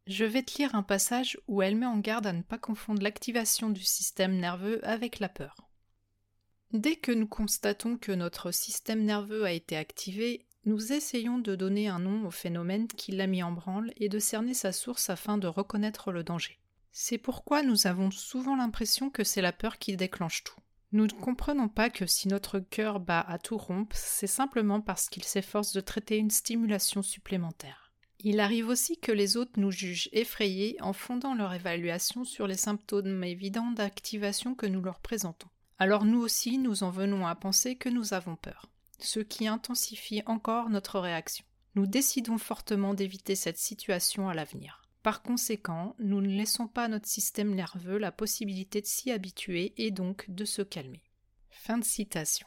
Je 0.07 0.25
vais 0.25 0.43
te 0.43 0.59
lire 0.59 0.75
un 0.75 0.83
passage 0.83 1.39
où 1.47 1.63
elle 1.63 1.77
met 1.77 1.87
en 1.87 1.99
garde 1.99 2.27
à 2.27 2.33
ne 2.33 2.43
pas 2.43 2.59
confondre 2.59 3.03
l'activation 3.03 3.71
du 3.71 3.83
système 3.83 4.37
nerveux 4.37 4.87
avec 4.87 5.21
la 5.21 5.29
peur. 5.29 5.69
Dès 6.73 6.97
que 6.97 7.13
nous 7.13 7.29
constatons 7.29 7.97
que 7.97 8.11
notre 8.11 8.51
système 8.51 9.05
nerveux 9.05 9.45
a 9.45 9.53
été 9.53 9.77
activé, 9.77 10.45
nous 10.65 10.93
essayons 10.93 11.39
de 11.39 11.55
donner 11.55 11.89
un 11.89 12.01
nom 12.01 12.27
au 12.27 12.31
phénomène 12.31 12.89
qui 12.89 13.13
l'a 13.13 13.29
mis 13.29 13.43
en 13.43 13.53
branle 13.53 13.93
et 13.97 14.09
de 14.09 14.19
cerner 14.19 14.55
sa 14.55 14.73
source 14.73 15.09
afin 15.09 15.39
de 15.39 15.47
reconnaître 15.47 16.11
le 16.11 16.25
danger. 16.25 16.59
C'est 16.91 17.19
pourquoi 17.19 17.63
nous 17.63 17.87
avons 17.87 18.11
souvent 18.11 18.57
l'impression 18.57 19.09
que 19.09 19.25
c'est 19.25 19.43
la 19.43 19.53
peur 19.53 19.79
qui 19.79 19.97
déclenche 19.97 20.43
tout. 20.43 20.61
Nous 20.95 21.09
ne 21.09 21.13
comprenons 21.13 21.69
pas 21.69 21.91
que 21.91 22.07
si 22.07 22.29
notre 22.29 22.61
cœur 22.61 23.01
bat 23.01 23.19
à 23.27 23.37
tout 23.39 23.59
rompre, 23.59 23.97
c'est 23.97 24.29
simplement 24.29 24.81
parce 24.81 25.09
qu'il 25.09 25.25
s'efforce 25.25 25.73
de 25.73 25.81
traiter 25.81 26.19
une 26.19 26.31
stimulation 26.31 27.03
supplémentaire. 27.03 27.91
Il 28.21 28.39
arrive 28.39 28.69
aussi 28.69 29.01
que 29.01 29.11
les 29.11 29.37
autres 29.37 29.59
nous 29.59 29.73
jugent 29.73 30.09
effrayés 30.13 30.77
en 30.81 30.93
fondant 30.93 31.35
leur 31.35 31.53
évaluation 31.53 32.23
sur 32.23 32.47
les 32.47 32.57
symptômes 32.57 33.25
évidents 33.25 33.73
d'activation 33.73 34.55
que 34.55 34.67
nous 34.67 34.81
leur 34.81 35.01
présentons. 35.01 35.49
Alors 35.81 36.05
nous 36.05 36.21
aussi, 36.21 36.59
nous 36.59 36.85
en 36.85 36.91
venons 36.91 37.27
à 37.27 37.35
penser 37.35 37.75
que 37.75 37.89
nous 37.89 38.15
avons 38.15 38.37
peur, 38.37 38.71
ce 39.01 39.19
qui 39.19 39.49
intensifie 39.49 40.23
encore 40.27 40.71
notre 40.71 41.01
réaction. 41.01 41.45
nous 41.75 41.89
décidons 41.89 42.39
fortement 42.39 42.95
d'éviter 42.95 43.35
cette 43.35 43.59
situation 43.59 44.29
à 44.29 44.35
l'avenir. 44.35 44.84
Par 45.05 45.21
conséquent, 45.21 45.95
nous 45.99 46.23
ne 46.23 46.35
laissons 46.35 46.67
pas 46.67 46.85
à 46.85 46.89
notre 46.89 47.07
système 47.07 47.55
nerveux 47.55 47.99
la 47.99 48.11
possibilité 48.11 48.81
de 48.81 48.87
s'y 48.87 49.11
habituer 49.11 49.75
et 49.77 49.91
donc 49.91 50.25
de 50.31 50.47
se 50.47 50.63
calmer. 50.63 51.03
Fin 51.51 51.77
de 51.77 51.85
citation. 51.85 52.47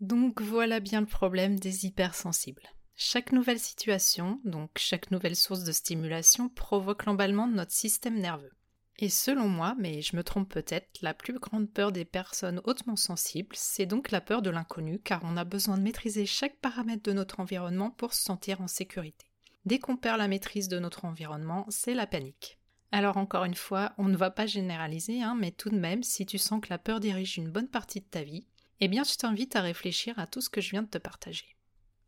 Donc 0.00 0.40
voilà 0.40 0.80
bien 0.80 1.02
le 1.02 1.06
problème 1.06 1.58
des 1.58 1.84
hypersensibles. 1.84 2.66
Chaque 2.94 3.30
nouvelle 3.30 3.58
situation, 3.58 4.40
donc 4.46 4.70
chaque 4.78 5.10
nouvelle 5.10 5.36
source 5.36 5.64
de 5.64 5.72
stimulation, 5.72 6.48
provoque 6.48 7.04
l'emballement 7.04 7.46
de 7.46 7.52
notre 7.52 7.72
système 7.72 8.18
nerveux. 8.18 8.52
Et 8.98 9.10
selon 9.10 9.46
moi, 9.46 9.74
mais 9.78 10.00
je 10.00 10.16
me 10.16 10.24
trompe 10.24 10.48
peut-être, 10.48 11.02
la 11.02 11.12
plus 11.12 11.38
grande 11.38 11.70
peur 11.70 11.92
des 11.92 12.06
personnes 12.06 12.62
hautement 12.64 12.96
sensibles, 12.96 13.54
c'est 13.54 13.84
donc 13.84 14.12
la 14.12 14.22
peur 14.22 14.40
de 14.40 14.48
l'inconnu, 14.48 14.98
car 14.98 15.20
on 15.24 15.36
a 15.36 15.44
besoin 15.44 15.76
de 15.76 15.82
maîtriser 15.82 16.24
chaque 16.24 16.56
paramètre 16.56 17.02
de 17.02 17.12
notre 17.12 17.38
environnement 17.38 17.90
pour 17.90 18.14
se 18.14 18.22
sentir 18.22 18.62
en 18.62 18.66
sécurité. 18.66 19.25
Dès 19.66 19.80
qu'on 19.80 19.96
perd 19.96 20.18
la 20.18 20.28
maîtrise 20.28 20.68
de 20.68 20.78
notre 20.78 21.04
environnement, 21.04 21.66
c'est 21.68 21.94
la 21.94 22.06
panique. 22.06 22.58
Alors 22.92 23.16
encore 23.16 23.44
une 23.44 23.56
fois, 23.56 23.92
on 23.98 24.04
ne 24.04 24.16
va 24.16 24.30
pas 24.30 24.46
généraliser, 24.46 25.22
hein, 25.22 25.36
mais 25.36 25.50
tout 25.50 25.70
de 25.70 25.78
même, 25.78 26.04
si 26.04 26.24
tu 26.24 26.38
sens 26.38 26.60
que 26.60 26.70
la 26.70 26.78
peur 26.78 27.00
dirige 27.00 27.36
une 27.36 27.50
bonne 27.50 27.68
partie 27.68 28.00
de 28.00 28.06
ta 28.06 28.22
vie, 28.22 28.46
eh 28.78 28.86
bien 28.86 29.02
je 29.02 29.16
t'invite 29.16 29.56
à 29.56 29.62
réfléchir 29.62 30.16
à 30.20 30.28
tout 30.28 30.40
ce 30.40 30.50
que 30.50 30.60
je 30.60 30.70
viens 30.70 30.82
de 30.82 30.88
te 30.88 30.98
partager. 30.98 31.56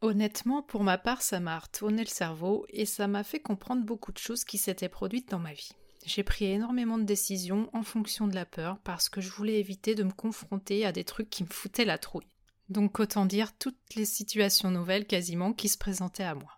Honnêtement, 0.02 0.62
pour 0.62 0.84
ma 0.84 0.98
part, 0.98 1.20
ça 1.20 1.40
m'a 1.40 1.58
retourné 1.58 2.04
le 2.04 2.08
cerveau 2.08 2.64
et 2.68 2.86
ça 2.86 3.08
m'a 3.08 3.24
fait 3.24 3.40
comprendre 3.40 3.84
beaucoup 3.84 4.12
de 4.12 4.18
choses 4.18 4.44
qui 4.44 4.56
s'étaient 4.56 4.88
produites 4.88 5.28
dans 5.30 5.40
ma 5.40 5.52
vie. 5.52 5.72
J'ai 6.06 6.22
pris 6.22 6.44
énormément 6.44 6.96
de 6.96 7.02
décisions 7.02 7.68
en 7.72 7.82
fonction 7.82 8.28
de 8.28 8.36
la 8.36 8.46
peur 8.46 8.78
parce 8.84 9.08
que 9.08 9.20
je 9.20 9.30
voulais 9.30 9.58
éviter 9.58 9.96
de 9.96 10.04
me 10.04 10.12
confronter 10.12 10.86
à 10.86 10.92
des 10.92 11.02
trucs 11.02 11.28
qui 11.28 11.42
me 11.42 11.48
foutaient 11.48 11.84
la 11.84 11.98
trouille. 11.98 12.28
Donc 12.68 13.00
autant 13.00 13.26
dire 13.26 13.58
toutes 13.58 13.96
les 13.96 14.04
situations 14.04 14.70
nouvelles 14.70 15.06
quasiment 15.08 15.52
qui 15.52 15.68
se 15.68 15.76
présentaient 15.78 16.22
à 16.22 16.36
moi. 16.36 16.57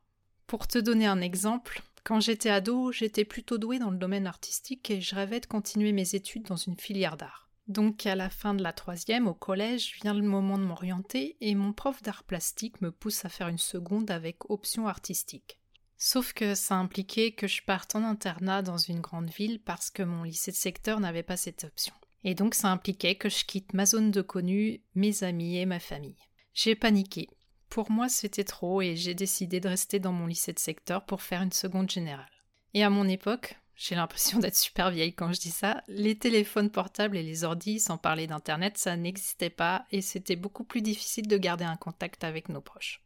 Pour 0.51 0.67
te 0.67 0.79
donner 0.79 1.07
un 1.07 1.21
exemple, 1.21 1.81
quand 2.03 2.19
j'étais 2.19 2.51
ado, 2.51 2.91
j'étais 2.91 3.25
plutôt 3.25 3.57
douée 3.57 3.79
dans 3.79 3.93
le 3.93 3.99
domaine 3.99 4.27
artistique 4.27 4.91
et 4.91 5.01
je 5.01 5.15
rêvais 5.15 5.39
de 5.39 5.47
continuer 5.47 5.93
mes 5.93 6.17
études 6.17 6.43
dans 6.43 6.57
une 6.57 6.77
filière 6.77 7.17
d'art. 7.17 7.49
Donc 7.69 8.05
à 8.05 8.17
la 8.17 8.31
fin 8.31 8.53
de 8.53 8.63
la 8.65 8.73
troisième, 8.73 9.29
au 9.29 9.33
collège, 9.33 9.95
vient 10.03 10.13
le 10.13 10.25
moment 10.25 10.59
de 10.59 10.65
m'orienter 10.65 11.37
et 11.41 11.55
mon 11.55 11.73
prof 11.73 12.03
d'art 12.03 12.25
plastique 12.25 12.81
me 12.81 12.91
pousse 12.91 13.25
à 13.25 13.29
faire 13.29 13.47
une 13.47 13.59
seconde 13.59 14.11
avec 14.11 14.51
option 14.51 14.89
artistique. 14.89 15.61
Sauf 15.97 16.33
que 16.33 16.57
ça 16.57 16.75
impliquait 16.75 17.31
que 17.31 17.47
je 17.47 17.63
parte 17.63 17.95
en 17.95 18.03
internat 18.03 18.63
dans 18.63 18.77
une 18.77 19.01
grande 19.01 19.31
ville 19.31 19.63
parce 19.63 19.89
que 19.89 20.03
mon 20.03 20.25
lycée 20.25 20.51
de 20.51 20.57
secteur 20.57 20.99
n'avait 20.99 21.23
pas 21.23 21.37
cette 21.37 21.63
option. 21.63 21.95
Et 22.25 22.35
donc 22.35 22.57
ça 22.57 22.73
impliquait 22.73 23.15
que 23.15 23.29
je 23.29 23.45
quitte 23.45 23.73
ma 23.73 23.87
zone 23.87 24.11
de 24.11 24.21
connu, 24.21 24.83
mes 24.97 25.23
amis 25.23 25.59
et 25.59 25.67
ma 25.67 25.79
famille. 25.79 26.19
J'ai 26.55 26.75
paniqué. 26.75 27.29
Pour 27.71 27.91
moi 27.93 28.09
c'était 28.09 28.45
trop 28.45 28.83
et 28.83 28.97
j'ai 28.97 29.15
décidé 29.15 29.61
de 29.61 29.69
rester 29.69 30.01
dans 30.01 30.13
mon 30.13 30.27
lycée 30.27 30.53
de 30.53 30.59
secteur 30.59 31.07
pour 31.07 31.23
faire 31.23 31.41
une 31.41 31.53
seconde 31.53 31.89
générale. 31.89 32.29
Et 32.75 32.83
à 32.83 32.91
mon 32.91 33.09
époque, 33.09 33.61
j'ai 33.77 33.95
l'impression 33.95 34.41
d'être 34.41 34.57
super 34.57 34.91
vieille 34.91 35.15
quand 35.15 35.33
je 35.33 35.41
dis 35.41 35.53
ça. 35.53 35.83
Les 35.87 36.19
téléphones 36.19 36.71
portables 36.71 37.17
et 37.17 37.23
les 37.23 37.45
ordis, 37.45 37.79
sans 37.79 37.97
parler 37.97 38.27
d'Internet, 38.27 38.77
ça 38.77 38.97
n'existait 38.97 39.51
pas 39.51 39.87
et 39.93 40.03
c'était 40.03 40.35
beaucoup 40.35 40.65
plus 40.65 40.83
difficile 40.83 41.29
de 41.29 41.39
garder 41.39 41.65
un 41.65 41.77
contact 41.77 42.25
avec 42.25 42.49
nos 42.49 42.61
proches. 42.61 43.05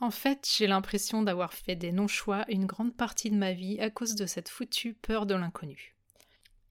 En 0.00 0.12
fait, 0.12 0.48
j'ai 0.56 0.68
l'impression 0.68 1.22
d'avoir 1.22 1.52
fait 1.52 1.74
des 1.74 1.90
non-choix 1.90 2.44
une 2.48 2.66
grande 2.66 2.94
partie 2.94 3.30
de 3.30 3.36
ma 3.36 3.52
vie 3.52 3.80
à 3.80 3.90
cause 3.90 4.14
de 4.14 4.26
cette 4.26 4.48
foutue 4.48 4.94
peur 4.94 5.26
de 5.26 5.34
l'inconnu. 5.34 5.95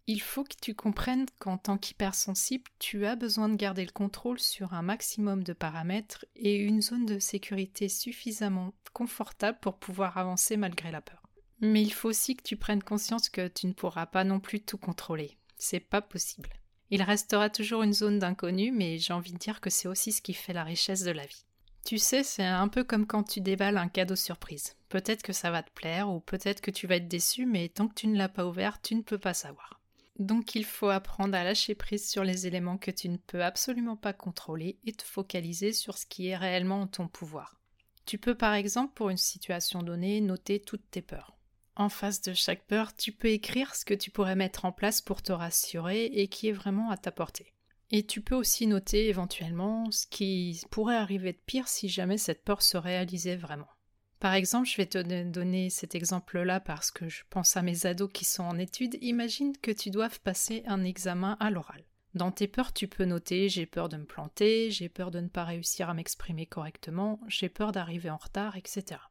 Il 0.08 0.22
faut 0.22 0.44
que 0.44 0.56
tu 0.62 0.76
comprennes 0.76 1.26
qu'en 1.40 1.58
tant 1.58 1.80
qu'hypersensible, 1.80 2.70
tu 2.78 3.08
as 3.08 3.16
besoin 3.16 3.50
de 3.50 3.56
garder 3.56 3.84
le 3.84 3.92
contrôle 3.92 4.40
sur 4.40 4.74
un 4.76 4.84
maximum 4.84 5.44
de 5.44 5.54
paramètres 5.54 6.26
et 6.36 6.58
une 6.58 6.84
zone 6.84 7.08
de 7.08 7.18
sécurité 7.18 7.90
suffisamment 7.90 8.74
confortable 8.94 9.58
pour 9.62 9.80
pouvoir 9.80 10.20
avancer 10.20 10.58
malgré 10.58 10.92
la 10.92 11.02
peur. 11.02 11.24
Mais 11.60 11.82
il 11.82 11.92
faut 11.92 12.10
aussi 12.10 12.36
que 12.36 12.44
tu 12.44 12.56
prennes 12.56 12.84
conscience 12.84 13.30
que 13.30 13.48
tu 13.48 13.66
ne 13.66 13.74
pourras 13.74 14.06
pas 14.06 14.24
non 14.24 14.40
plus 14.40 14.62
tout 14.62 14.78
contrôler. 14.78 15.38
C'est 15.58 15.80
pas 15.80 16.02
possible. 16.02 16.50
Il 16.92 17.02
restera 17.02 17.50
toujours 17.50 17.82
une 17.82 17.94
zone 17.94 18.20
d'inconnu, 18.20 18.72
mais 18.72 19.00
j'ai 19.00 19.14
envie 19.14 19.34
de 19.34 19.40
dire 19.40 19.60
que 19.60 19.72
c'est 19.72 19.88
aussi 19.88 20.12
ce 20.12 20.22
qui 20.22 20.34
fait 20.34 20.54
la 20.54 20.64
richesse 20.64 21.04
de 21.04 21.12
la 21.12 21.26
vie. 21.26 21.46
Tu 21.84 21.98
sais, 21.98 22.24
c'est 22.24 22.44
un 22.44 22.68
peu 22.68 22.84
comme 22.84 23.08
quand 23.08 23.24
tu 23.24 23.42
déballes 23.42 23.78
un 23.78 23.88
cadeau 23.88 24.16
surprise. 24.16 24.76
Peut-être 24.90 25.24
que 25.24 25.34
ça 25.34 25.50
va 25.50 25.64
te 25.64 25.72
plaire, 25.72 26.10
ou 26.10 26.20
peut-être 26.20 26.62
que 26.62 26.72
tu 26.72 26.86
vas 26.86 26.98
être 26.98 27.08
déçu, 27.08 27.46
mais 27.46 27.70
tant 27.70 27.88
que 27.88 27.96
tu 27.96 28.08
ne 28.08 28.18
l'as 28.18 28.30
pas 28.30 28.46
ouvert, 28.46 28.82
tu 28.82 28.96
ne 28.96 29.02
peux 29.02 29.18
pas 29.18 29.34
savoir. 29.34 29.75
Donc 30.18 30.56
il 30.56 30.64
faut 30.64 30.90
apprendre 30.90 31.36
à 31.36 31.44
lâcher 31.44 31.76
prise 31.76 32.10
sur 32.10 32.24
les 32.24 32.48
éléments 32.48 32.78
que 32.78 32.92
tu 32.92 33.10
ne 33.10 33.18
peux 33.18 33.44
absolument 33.44 33.98
pas 33.98 34.14
contrôler 34.14 34.80
et 34.86 34.94
te 34.94 35.04
focaliser 35.04 35.74
sur 35.74 35.98
ce 35.98 36.06
qui 36.06 36.28
est 36.28 36.38
réellement 36.38 36.82
en 36.82 36.88
ton 36.88 37.08
pouvoir. 37.08 37.60
Tu 38.06 38.18
peux 38.18 38.36
par 38.36 38.54
exemple, 38.54 38.94
pour 38.94 39.10
une 39.10 39.18
situation 39.18 39.82
donnée, 39.82 40.22
noter 40.22 40.60
toutes 40.60 40.90
tes 40.90 41.02
peurs. 41.02 41.36
En 41.76 41.90
face 41.90 42.22
de 42.22 42.34
chaque 42.34 42.66
peur, 42.68 42.96
tu 42.96 43.12
peux 43.12 43.28
écrire 43.28 43.76
ce 43.76 43.84
que 43.84 43.94
tu 43.94 44.10
pourrais 44.10 44.38
mettre 44.38 44.64
en 44.64 44.72
place 44.72 45.02
pour 45.02 45.22
te 45.22 45.34
rassurer 45.34 46.06
et 46.06 46.30
qui 46.30 46.48
est 46.48 46.54
vraiment 46.54 46.90
à 46.90 46.98
ta 46.98 47.12
portée. 47.12 47.52
Et 47.92 48.06
tu 48.06 48.22
peux 48.22 48.36
aussi 48.36 48.68
noter 48.68 49.10
éventuellement 49.10 49.92
ce 49.92 50.08
qui 50.08 50.62
pourrait 50.72 50.96
arriver 50.96 51.34
de 51.34 51.42
pire 51.46 51.68
si 51.68 51.90
jamais 51.90 52.18
cette 52.18 52.44
peur 52.44 52.62
se 52.62 52.78
réalisait 52.78 53.36
vraiment. 53.36 53.68
Par 54.20 54.34
exemple, 54.34 54.68
je 54.68 54.78
vais 54.78 54.86
te 54.86 55.24
donner 55.24 55.70
cet 55.70 55.94
exemple-là 55.94 56.60
parce 56.60 56.92
que 56.92 57.10
je 57.10 57.24
pense 57.30 57.58
à 57.58 57.62
mes 57.62 57.86
ados 57.86 58.12
qui 58.12 58.26
sont 58.26 58.44
en 58.44 58.58
études. 58.58 58.98
Imagine 59.02 59.56
que 59.58 59.72
tu 59.72 59.90
doives 59.90 60.20
passer 60.22 60.64
un 60.68 60.84
examen 60.84 61.38
à 61.40 61.50
l'oral. 61.50 61.84
Dans 62.14 62.32
tes 62.32 62.48
peurs, 62.48 62.72
tu 62.72 62.88
peux 62.88 63.04
noter 63.04 63.50
j'ai 63.50 63.66
peur 63.66 63.90
de 63.90 63.98
me 63.98 64.06
planter, 64.06 64.72
j'ai 64.72 64.88
peur 64.88 65.12
de 65.12 65.20
ne 65.20 65.28
pas 65.28 65.44
réussir 65.44 65.90
à 65.90 65.94
m'exprimer 65.94 66.46
correctement, 66.46 67.20
j'ai 67.28 67.50
peur 67.50 67.74
d'arriver 67.74 68.10
en 68.10 68.16
retard, 68.16 68.56
etc. 68.56 69.02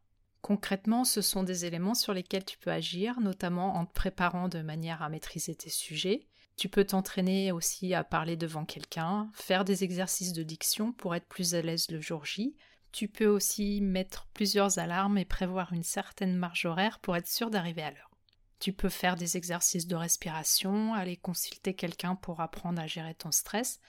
Concrètement, 0.40 1.04
ce 1.04 1.20
sont 1.20 1.42
des 1.42 1.66
éléments 1.66 1.94
sur 1.94 2.14
lesquels 2.14 2.44
tu 2.44 2.56
peux 2.56 2.70
agir, 2.70 3.20
notamment 3.20 3.76
en 3.76 3.84
te 3.84 3.92
préparant 3.92 4.48
de 4.48 4.62
manière 4.62 5.02
à 5.02 5.10
maîtriser 5.10 5.54
tes 5.54 5.70
sujets. 5.70 6.26
Tu 6.56 6.68
peux 6.68 6.84
t'entraîner 6.84 7.52
aussi 7.52 7.92
à 7.94 8.04
parler 8.04 8.36
devant 8.36 8.64
quelqu'un, 8.64 9.30
faire 9.34 9.64
des 9.64 9.84
exercices 9.84 10.32
de 10.32 10.42
diction 10.42 10.92
pour 10.92 11.14
être 11.14 11.26
plus 11.26 11.54
à 11.54 11.62
l'aise 11.62 11.90
le 11.90 12.00
jour 12.00 12.24
J. 12.24 12.54
Tu 12.94 13.08
peux 13.08 13.26
aussi 13.26 13.80
mettre 13.80 14.28
plusieurs 14.34 14.78
alarmes 14.78 15.18
et 15.18 15.24
prévoir 15.24 15.72
une 15.72 15.82
certaine 15.82 16.36
marge 16.36 16.64
horaire 16.64 17.00
pour 17.00 17.16
être 17.16 17.26
sûr 17.26 17.50
d'arriver 17.50 17.82
à 17.82 17.90
l'heure. 17.90 18.16
Tu 18.60 18.72
peux 18.72 18.88
faire 18.88 19.16
des 19.16 19.36
exercices 19.36 19.88
de 19.88 19.96
respiration, 19.96 20.94
aller 20.94 21.16
consulter 21.16 21.74
quelqu'un 21.74 22.14
pour 22.14 22.40
apprendre 22.40 22.80
à 22.80 22.86
gérer 22.86 23.16
ton 23.16 23.32
stress. 23.32 23.80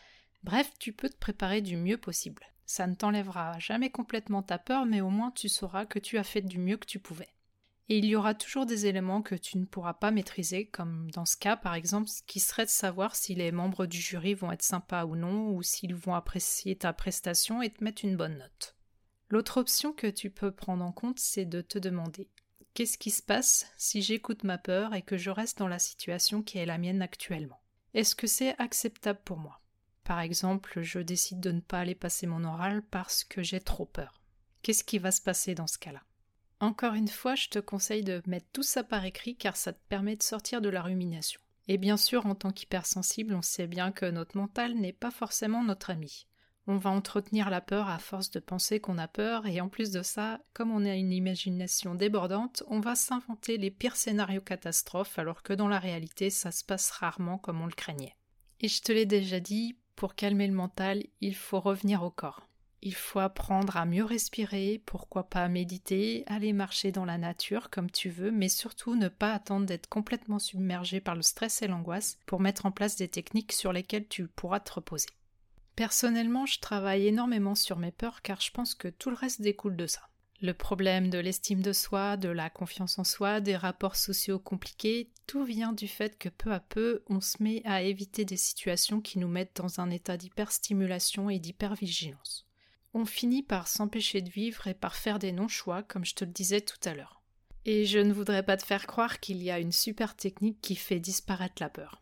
Bref, 0.41 0.71
tu 0.79 0.91
peux 0.91 1.07
te 1.07 1.19
préparer 1.19 1.61
du 1.61 1.77
mieux 1.77 1.99
possible. 1.99 2.47
Ça 2.65 2.87
ne 2.87 2.95
t'enlèvera 2.95 3.59
jamais 3.59 3.91
complètement 3.91 4.41
ta 4.41 4.57
peur, 4.57 4.87
mais 4.87 5.01
au 5.01 5.11
moins 5.11 5.29
tu 5.29 5.49
sauras 5.49 5.85
que 5.85 5.99
tu 5.99 6.17
as 6.17 6.23
fait 6.23 6.41
du 6.41 6.57
mieux 6.57 6.77
que 6.77 6.87
tu 6.87 6.97
pouvais. 6.97 7.29
Et 7.89 7.99
il 7.99 8.05
y 8.05 8.15
aura 8.15 8.33
toujours 8.33 8.65
des 8.65 8.87
éléments 8.87 9.21
que 9.21 9.35
tu 9.35 9.59
ne 9.59 9.65
pourras 9.65 9.93
pas 9.93 10.09
maîtriser, 10.09 10.65
comme 10.65 11.11
dans 11.11 11.25
ce 11.25 11.37
cas 11.37 11.57
par 11.57 11.75
exemple, 11.75 12.09
ce 12.09 12.23
qui 12.23 12.39
serait 12.39 12.65
de 12.65 12.71
savoir 12.71 13.15
si 13.15 13.35
les 13.35 13.51
membres 13.51 13.85
du 13.85 14.01
jury 14.01 14.33
vont 14.33 14.51
être 14.51 14.63
sympas 14.63 15.05
ou 15.05 15.15
non, 15.15 15.51
ou 15.51 15.61
s'ils 15.61 15.93
vont 15.93 16.15
apprécier 16.15 16.75
ta 16.75 16.91
prestation 16.91 17.61
et 17.61 17.69
te 17.69 17.83
mettre 17.83 18.03
une 18.03 18.17
bonne 18.17 18.39
note. 18.39 18.74
L'autre 19.29 19.59
option 19.59 19.91
que 19.91 20.07
tu 20.07 20.29
peux 20.29 20.51
prendre 20.51 20.85
en 20.85 20.91
compte, 20.91 21.19
c'est 21.19 21.45
de 21.45 21.61
te 21.61 21.79
demander 21.79 22.29
qu'est-ce 22.73 22.97
qui 22.97 23.09
se 23.09 23.23
passe 23.23 23.67
si 23.77 24.01
j'écoute 24.01 24.43
ma 24.43 24.57
peur 24.57 24.93
et 24.93 25.01
que 25.01 25.17
je 25.17 25.29
reste 25.29 25.57
dans 25.57 25.67
la 25.67 25.79
situation 25.79 26.43
qui 26.43 26.57
est 26.57 26.65
la 26.65 26.77
mienne 26.77 27.01
actuellement? 27.01 27.61
Est-ce 27.93 28.15
que 28.15 28.27
c'est 28.27 28.59
acceptable 28.59 29.21
pour 29.25 29.37
moi? 29.37 29.61
Par 30.03 30.19
exemple, 30.19 30.81
je 30.81 30.99
décide 30.99 31.39
de 31.39 31.51
ne 31.51 31.61
pas 31.61 31.79
aller 31.79 31.95
passer 31.95 32.27
mon 32.27 32.43
oral 32.43 32.83
parce 32.83 33.23
que 33.23 33.41
j'ai 33.41 33.61
trop 33.61 33.85
peur. 33.85 34.21
Qu'est-ce 34.61 34.83
qui 34.83 34.99
va 34.99 35.11
se 35.11 35.21
passer 35.21 35.55
dans 35.55 35.67
ce 35.67 35.79
cas-là? 35.79 36.03
Encore 36.59 36.93
une 36.93 37.07
fois, 37.07 37.35
je 37.35 37.49
te 37.49 37.59
conseille 37.59 38.03
de 38.03 38.21
mettre 38.27 38.47
tout 38.53 38.63
ça 38.63 38.83
par 38.83 39.05
écrit 39.05 39.35
car 39.35 39.57
ça 39.57 39.73
te 39.73 39.81
permet 39.89 40.15
de 40.15 40.23
sortir 40.23 40.61
de 40.61 40.69
la 40.69 40.81
rumination. 40.81 41.41
Et 41.67 41.77
bien 41.77 41.97
sûr, 41.97 42.25
en 42.27 42.35
tant 42.35 42.51
qu'hypersensible, 42.51 43.33
on 43.33 43.41
sait 43.41 43.67
bien 43.67 43.91
que 43.91 44.05
notre 44.05 44.37
mental 44.37 44.75
n'est 44.75 44.93
pas 44.93 45.11
forcément 45.11 45.63
notre 45.63 45.89
ami. 45.89 46.27
On 46.67 46.77
va 46.77 46.89
entretenir 46.89 47.51
la 47.51 47.61
peur 47.61 47.89
à 47.89 47.99
force 47.99 48.31
de 48.31 48.39
penser 48.39 48.79
qu'on 48.79 48.97
a 48.97 49.07
peur, 49.07 49.45
et 49.45 49.61
en 49.61 49.69
plus 49.69 49.91
de 49.91 50.01
ça, 50.01 50.39
comme 50.53 50.71
on 50.71 50.83
a 50.83 50.95
une 50.95 51.11
imagination 51.11 51.93
débordante, 51.93 52.63
on 52.67 52.79
va 52.79 52.95
s'inventer 52.95 53.57
les 53.57 53.69
pires 53.69 53.95
scénarios 53.95 54.41
catastrophes, 54.41 55.19
alors 55.19 55.43
que 55.43 55.53
dans 55.53 55.67
la 55.67 55.77
réalité, 55.77 56.31
ça 56.31 56.51
se 56.51 56.63
passe 56.63 56.89
rarement 56.89 57.37
comme 57.37 57.61
on 57.61 57.67
le 57.67 57.71
craignait. 57.71 58.15
Et 58.61 58.67
je 58.67 58.81
te 58.81 58.91
l'ai 58.91 59.05
déjà 59.05 59.39
dit, 59.39 59.77
pour 59.95 60.15
calmer 60.15 60.47
le 60.47 60.53
mental, 60.53 61.03
il 61.21 61.35
faut 61.35 61.59
revenir 61.59 62.01
au 62.01 62.09
corps. 62.09 62.47
Il 62.81 62.95
faut 62.95 63.19
apprendre 63.19 63.77
à 63.77 63.85
mieux 63.85 64.03
respirer, 64.03 64.81
pourquoi 64.85 65.29
pas 65.29 65.47
méditer, 65.47 66.23
aller 66.27 66.53
marcher 66.53 66.91
dans 66.91 67.05
la 67.05 67.17
nature 67.17 67.69
comme 67.69 67.89
tu 67.89 68.09
veux, 68.09 68.31
mais 68.31 68.49
surtout 68.49 68.95
ne 68.95 69.07
pas 69.07 69.33
attendre 69.33 69.65
d'être 69.65 69.87
complètement 69.87 70.39
submergé 70.39 70.99
par 70.99 71.15
le 71.15 71.21
stress 71.21 71.61
et 71.61 71.67
l'angoisse 71.67 72.17
pour 72.25 72.39
mettre 72.39 72.65
en 72.65 72.71
place 72.71 72.95
des 72.95 73.07
techniques 73.07 73.53
sur 73.53 73.73
lesquelles 73.73 74.07
tu 74.07 74.27
pourras 74.27 74.59
te 74.59 74.73
reposer. 74.73 75.07
Personnellement, 75.75 76.45
je 76.45 76.59
travaille 76.59 77.07
énormément 77.07 77.55
sur 77.55 77.77
mes 77.77 77.91
peurs 77.91 78.21
car 78.21 78.39
je 78.39 78.51
pense 78.51 78.75
que 78.75 78.87
tout 78.87 79.09
le 79.09 79.15
reste 79.15 79.41
découle 79.41 79.75
de 79.75 79.87
ça. 79.87 80.01
Le 80.41 80.53
problème 80.53 81.09
de 81.09 81.17
l'estime 81.17 81.61
de 81.61 81.73
soi, 81.73 82.17
de 82.17 82.29
la 82.29 82.49
confiance 82.49 82.99
en 82.99 83.03
soi, 83.03 83.39
des 83.39 83.55
rapports 83.55 83.95
sociaux 83.95 84.37
compliqués, 84.37 85.09
tout 85.27 85.43
vient 85.45 85.73
du 85.73 85.87
fait 85.87 86.17
que 86.17 86.29
peu 86.29 86.51
à 86.51 86.59
peu 86.59 87.03
on 87.07 87.21
se 87.21 87.41
met 87.41 87.61
à 87.65 87.81
éviter 87.81 88.25
des 88.25 88.37
situations 88.37 89.01
qui 89.01 89.17
nous 89.17 89.29
mettent 89.29 89.55
dans 89.55 89.79
un 89.79 89.89
état 89.89 90.17
d'hyperstimulation 90.17 91.29
et 91.29 91.39
d'hypervigilance. 91.39 92.45
on 92.93 93.05
finit 93.05 93.43
par 93.43 93.67
s'empêcher 93.67 94.21
de 94.21 94.29
vivre 94.29 94.67
et 94.67 94.73
par 94.73 94.95
faire 94.95 95.19
des 95.19 95.33
non-choix, 95.33 95.83
comme 95.83 96.05
je 96.05 96.15
te 96.15 96.23
le 96.23 96.31
disais 96.31 96.61
tout 96.61 96.79
à 96.85 96.93
l'heure. 96.93 97.21
Et 97.65 97.85
je 97.85 97.99
ne 97.99 98.13
voudrais 98.13 98.43
pas 98.43 98.55
te 98.55 98.65
faire 98.65 98.87
croire 98.87 99.19
qu'il 99.19 99.43
y 99.43 99.51
a 99.51 99.59
une 99.59 99.73
super 99.73 100.15
technique 100.15 100.61
qui 100.61 100.75
fait 100.75 100.99
disparaître 100.99 101.61
la 101.61 101.69
peur. 101.69 102.01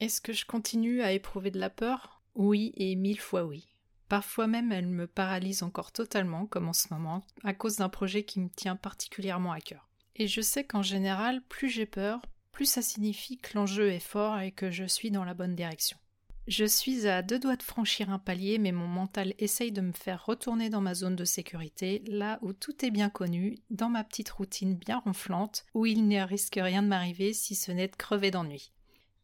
Est-ce 0.00 0.20
que 0.20 0.32
je 0.32 0.46
continue 0.46 1.02
à 1.02 1.12
éprouver 1.12 1.50
de 1.50 1.58
la 1.58 1.70
peur? 1.70 2.17
Oui 2.34 2.72
et 2.76 2.94
mille 2.96 3.20
fois 3.20 3.44
oui. 3.44 3.66
Parfois 4.08 4.46
même 4.46 4.72
elle 4.72 4.86
me 4.86 5.06
paralyse 5.06 5.62
encore 5.62 5.92
totalement, 5.92 6.46
comme 6.46 6.68
en 6.68 6.72
ce 6.72 6.88
moment, 6.90 7.24
à 7.44 7.52
cause 7.52 7.76
d'un 7.76 7.88
projet 7.88 8.22
qui 8.22 8.40
me 8.40 8.48
tient 8.48 8.76
particulièrement 8.76 9.52
à 9.52 9.60
cœur. 9.60 9.88
Et 10.16 10.26
je 10.26 10.40
sais 10.40 10.64
qu'en 10.64 10.82
général, 10.82 11.42
plus 11.48 11.68
j'ai 11.68 11.86
peur, 11.86 12.22
plus 12.52 12.66
ça 12.66 12.82
signifie 12.82 13.38
que 13.38 13.56
l'enjeu 13.56 13.90
est 13.90 14.00
fort 14.00 14.40
et 14.40 14.50
que 14.50 14.70
je 14.70 14.84
suis 14.84 15.10
dans 15.10 15.24
la 15.24 15.34
bonne 15.34 15.54
direction. 15.54 15.98
Je 16.48 16.64
suis 16.64 17.06
à 17.06 17.20
deux 17.20 17.38
doigts 17.38 17.56
de 17.56 17.62
franchir 17.62 18.08
un 18.08 18.18
palier, 18.18 18.56
mais 18.56 18.72
mon 18.72 18.86
mental 18.86 19.34
essaye 19.38 19.70
de 19.70 19.82
me 19.82 19.92
faire 19.92 20.24
retourner 20.24 20.70
dans 20.70 20.80
ma 20.80 20.94
zone 20.94 21.14
de 21.14 21.26
sécurité, 21.26 22.02
là 22.06 22.38
où 22.40 22.54
tout 22.54 22.86
est 22.86 22.90
bien 22.90 23.10
connu, 23.10 23.58
dans 23.68 23.90
ma 23.90 24.02
petite 24.02 24.30
routine 24.30 24.74
bien 24.74 24.98
ronflante, 24.98 25.66
où 25.74 25.84
il 25.84 26.08
ne 26.08 26.22
risque 26.22 26.58
rien 26.58 26.82
de 26.82 26.88
m'arriver 26.88 27.34
si 27.34 27.54
ce 27.54 27.70
n'est 27.70 27.88
de 27.88 27.96
crever 27.96 28.30
d'ennui. 28.30 28.72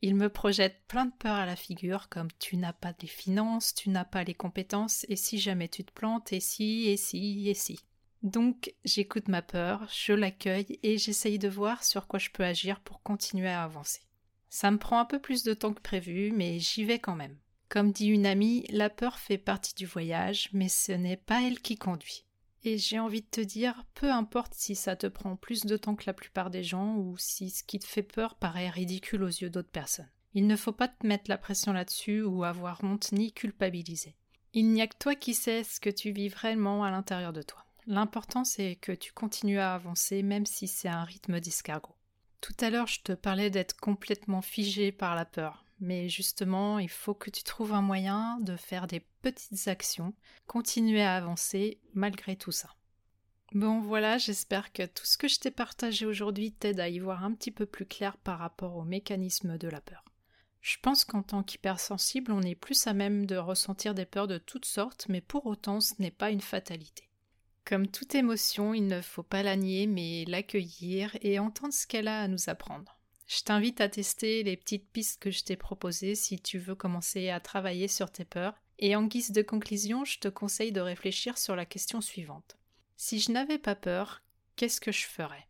Il 0.07 0.17
me 0.17 0.29
projette 0.29 0.83
plein 0.87 1.07
de 1.07 1.15
peurs 1.19 1.33
à 1.33 1.47
la 1.47 1.57
figure, 1.57 2.11
comme 2.11 2.29
tu 2.39 2.59
n'as 2.59 2.75
pas 2.75 2.93
les 3.01 3.09
finances, 3.09 3.75
tu 3.75 3.89
n'as 3.89 4.05
pas 4.05 4.23
les 4.23 4.35
compétences, 4.35 5.07
et 5.09 5.17
si 5.17 5.39
jamais 5.39 5.67
tu 5.67 5.83
te 5.83 5.93
plantes, 5.93 6.31
et 6.35 6.41
si, 6.41 6.91
et 6.91 6.99
si, 6.99 7.49
et 7.49 7.55
si. 7.55 7.81
Donc 8.23 8.75
j'écoute 8.85 9.29
ma 9.29 9.41
peur, 9.41 9.89
je 9.91 10.13
l'accueille 10.13 10.79
et 10.83 10.99
j'essaye 10.99 11.39
de 11.39 11.49
voir 11.49 11.83
sur 11.85 12.07
quoi 12.07 12.19
je 12.19 12.29
peux 12.29 12.45
agir 12.45 12.81
pour 12.81 13.03
continuer 13.03 13.49
à 13.49 13.65
avancer. 13.65 14.03
Ça 14.51 14.71
me 14.71 14.77
prend 14.77 14.99
un 14.99 15.07
peu 15.07 15.23
plus 15.23 15.43
de 15.43 15.55
temps 15.55 15.73
que 15.73 15.81
prévu, 15.81 16.33
mais 16.33 16.59
j'y 16.59 16.85
vais 16.85 16.99
quand 16.99 17.17
même. 17.17 17.39
Comme 17.71 17.91
dit 17.91 18.09
une 18.09 18.27
amie, 18.27 18.67
la 18.69 18.91
peur 18.91 19.19
fait 19.19 19.39
partie 19.39 19.75
du 19.75 19.87
voyage, 19.87 20.51
mais 20.53 20.69
ce 20.69 20.93
n'est 20.93 21.17
pas 21.17 21.41
elle 21.45 21.61
qui 21.61 21.79
conduit. 21.79 22.27
Et 22.65 22.79
j'ai 22.79 22.99
envie 22.99 23.21
de 23.21 23.27
te 23.27 23.43
dire, 23.43 23.85
peu 23.95 24.11
importe 24.11 24.55
si 24.55 24.75
ça 24.75 24.97
te 24.97 25.07
prend 25.07 25.37
plus 25.37 25.67
de 25.67 25.77
temps 25.77 25.95
que 25.95 26.05
la 26.07 26.15
plupart 26.15 26.51
des 26.51 26.65
gens 26.65 26.97
ou 26.97 27.17
si 27.19 27.51
ce 27.51 27.63
qui 27.63 27.79
te 27.79 27.87
fait 27.87 28.03
peur 28.03 28.37
paraît 28.37 28.71
ridicule 28.71 29.23
aux 29.23 29.29
yeux 29.29 29.51
d'autres 29.51 29.71
personnes. 29.71 30.09
Il 30.33 30.47
ne 30.47 30.57
faut 30.57 30.73
pas 30.73 30.89
te 30.89 31.07
mettre 31.07 31.29
la 31.29 31.39
pression 31.39 31.73
là-dessus 31.73 32.23
ou 32.23 32.43
avoir 32.43 32.83
honte 32.83 33.13
ni 33.13 33.33
culpabiliser. 33.33 34.17
Il 34.55 34.71
n'y 34.71 34.81
a 34.81 34.87
que 34.87 34.97
toi 34.99 35.15
qui 35.15 35.35
sais 35.35 35.63
ce 35.63 35.79
que 35.79 35.91
tu 35.91 36.11
vis 36.11 36.29
réellement 36.29 36.85
à 36.85 36.91
l'intérieur 36.91 37.33
de 37.33 37.43
toi. 37.43 37.65
L'important 37.87 38.45
c'est 38.45 38.77
que 38.77 38.93
tu 38.93 39.13
continues 39.13 39.59
à 39.59 39.75
avancer 39.75 40.23
même 40.23 40.47
si 40.47 40.67
c'est 40.67 40.89
un 40.89 41.05
rythme 41.05 41.41
d'escargot. 41.41 41.95
Tout 42.41 42.55
à 42.61 42.71
l'heure, 42.71 42.87
je 42.87 43.01
te 43.01 43.13
parlais 43.13 43.51
d'être 43.51 43.77
complètement 43.77 44.43
figé 44.43 44.93
par 44.93 45.15
la 45.15 45.25
peur. 45.25 45.64
Mais 45.85 46.09
justement, 46.09 46.79
il 46.79 46.89
faut 46.89 47.13
que 47.13 47.29
tu 47.29 47.43
trouves 47.43 47.75
un 47.75 47.83
moyen 47.83 48.39
de 48.41 48.57
faire 48.57 48.87
des 48.87 49.01
petites 49.21 49.69
actions, 49.69 50.15
continuer 50.47 51.03
à 51.03 51.15
avancer 51.15 51.79
malgré 51.93 52.37
tout 52.37 52.53
ça. 52.53 52.71
Bon 53.53 53.81
voilà, 53.81 54.17
j'espère 54.17 54.73
que 54.73 54.87
tout 54.87 55.05
ce 55.05 55.19
que 55.19 55.29
je 55.29 55.39
t'ai 55.39 55.51
partagé 55.51 56.07
aujourd'hui 56.07 56.53
t'aide 56.53 56.81
à 56.81 56.89
y 56.89 56.99
voir 57.01 57.23
un 57.23 57.35
petit 57.35 57.51
peu 57.51 57.67
plus 57.67 57.85
clair 57.85 58.17
par 58.17 58.39
rapport 58.39 58.77
au 58.77 58.83
mécanisme 58.83 59.59
de 59.59 59.69
la 59.69 59.83
peur. 59.83 60.07
Je 60.63 60.79
pense 60.81 61.05
qu'en 61.05 61.23
tant 61.23 61.43
qu'hypersensible, 61.43 62.33
on 62.33 62.41
est 62.41 62.55
plus 62.55 62.87
à 62.87 62.95
même 62.95 63.27
de 63.27 63.37
ressentir 63.37 63.95
des 63.95 64.07
peurs 64.07 64.27
de 64.27 64.39
toutes 64.39 64.65
sortes, 64.65 65.05
mais 65.11 65.21
pour 65.21 65.45
autant 65.45 65.83
ce 65.83 65.93
n'est 65.99 66.11
pas 66.11 66.31
une 66.31 66.41
fatalité. 66.41 67.11
Comme 67.67 67.89
toute 67.89 68.15
émotion, 68.15 68.73
il 68.73 68.87
ne 68.87 69.03
faut 69.03 69.23
pas 69.23 69.43
la 69.43 69.57
nier, 69.57 69.87
mais 69.87 70.25
l'accueillir 70.27 71.15
et 71.21 71.39
entendre 71.39 71.75
ce 71.75 71.87
qu'elle 71.87 72.09
a 72.09 72.23
à 72.23 72.29
nous 72.29 72.49
apprendre. 72.49 72.94
Je 73.27 73.43
t'invite 73.43 73.81
à 73.81 73.89
tester 73.89 74.43
les 74.43 74.57
petites 74.57 74.89
pistes 74.91 75.21
que 75.21 75.31
je 75.31 75.45
t'ai 75.45 75.57
proposées 75.57 76.15
si 76.15 76.39
tu 76.41 76.59
veux 76.59 76.75
commencer 76.75 77.31
à 77.31 77.41
travailler 77.41 77.89
sur 77.89 78.11
tes 78.11 78.25
peurs. 78.25 78.55
Et 78.79 78.97
en 78.97 79.05
guise 79.05 79.33
de 79.33 79.43
conclusion, 79.43 80.05
je 80.05 80.19
te 80.19 80.29
conseille 80.29 80.73
de 80.73 80.81
réfléchir 80.81 81.39
sur 81.39 81.57
la 81.57 81.65
question 81.65 82.01
suivante. 82.01 82.57
Si 82.97 83.21
je 83.21 83.33
n'avais 83.33 83.59
pas 83.59 83.75
peur, 83.75 84.23
qu'est-ce 84.57 84.81
que 84.81 84.93
je 84.93 85.07
ferais? 85.07 85.49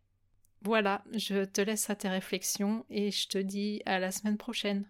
Voilà, 0.61 1.03
je 1.13 1.45
te 1.45 1.61
laisse 1.61 1.89
à 1.89 1.95
tes 1.95 2.09
réflexions 2.09 2.85
et 2.89 3.11
je 3.11 3.27
te 3.27 3.37
dis 3.37 3.81
à 3.85 3.99
la 3.99 4.11
semaine 4.11 4.37
prochaine. 4.37 4.89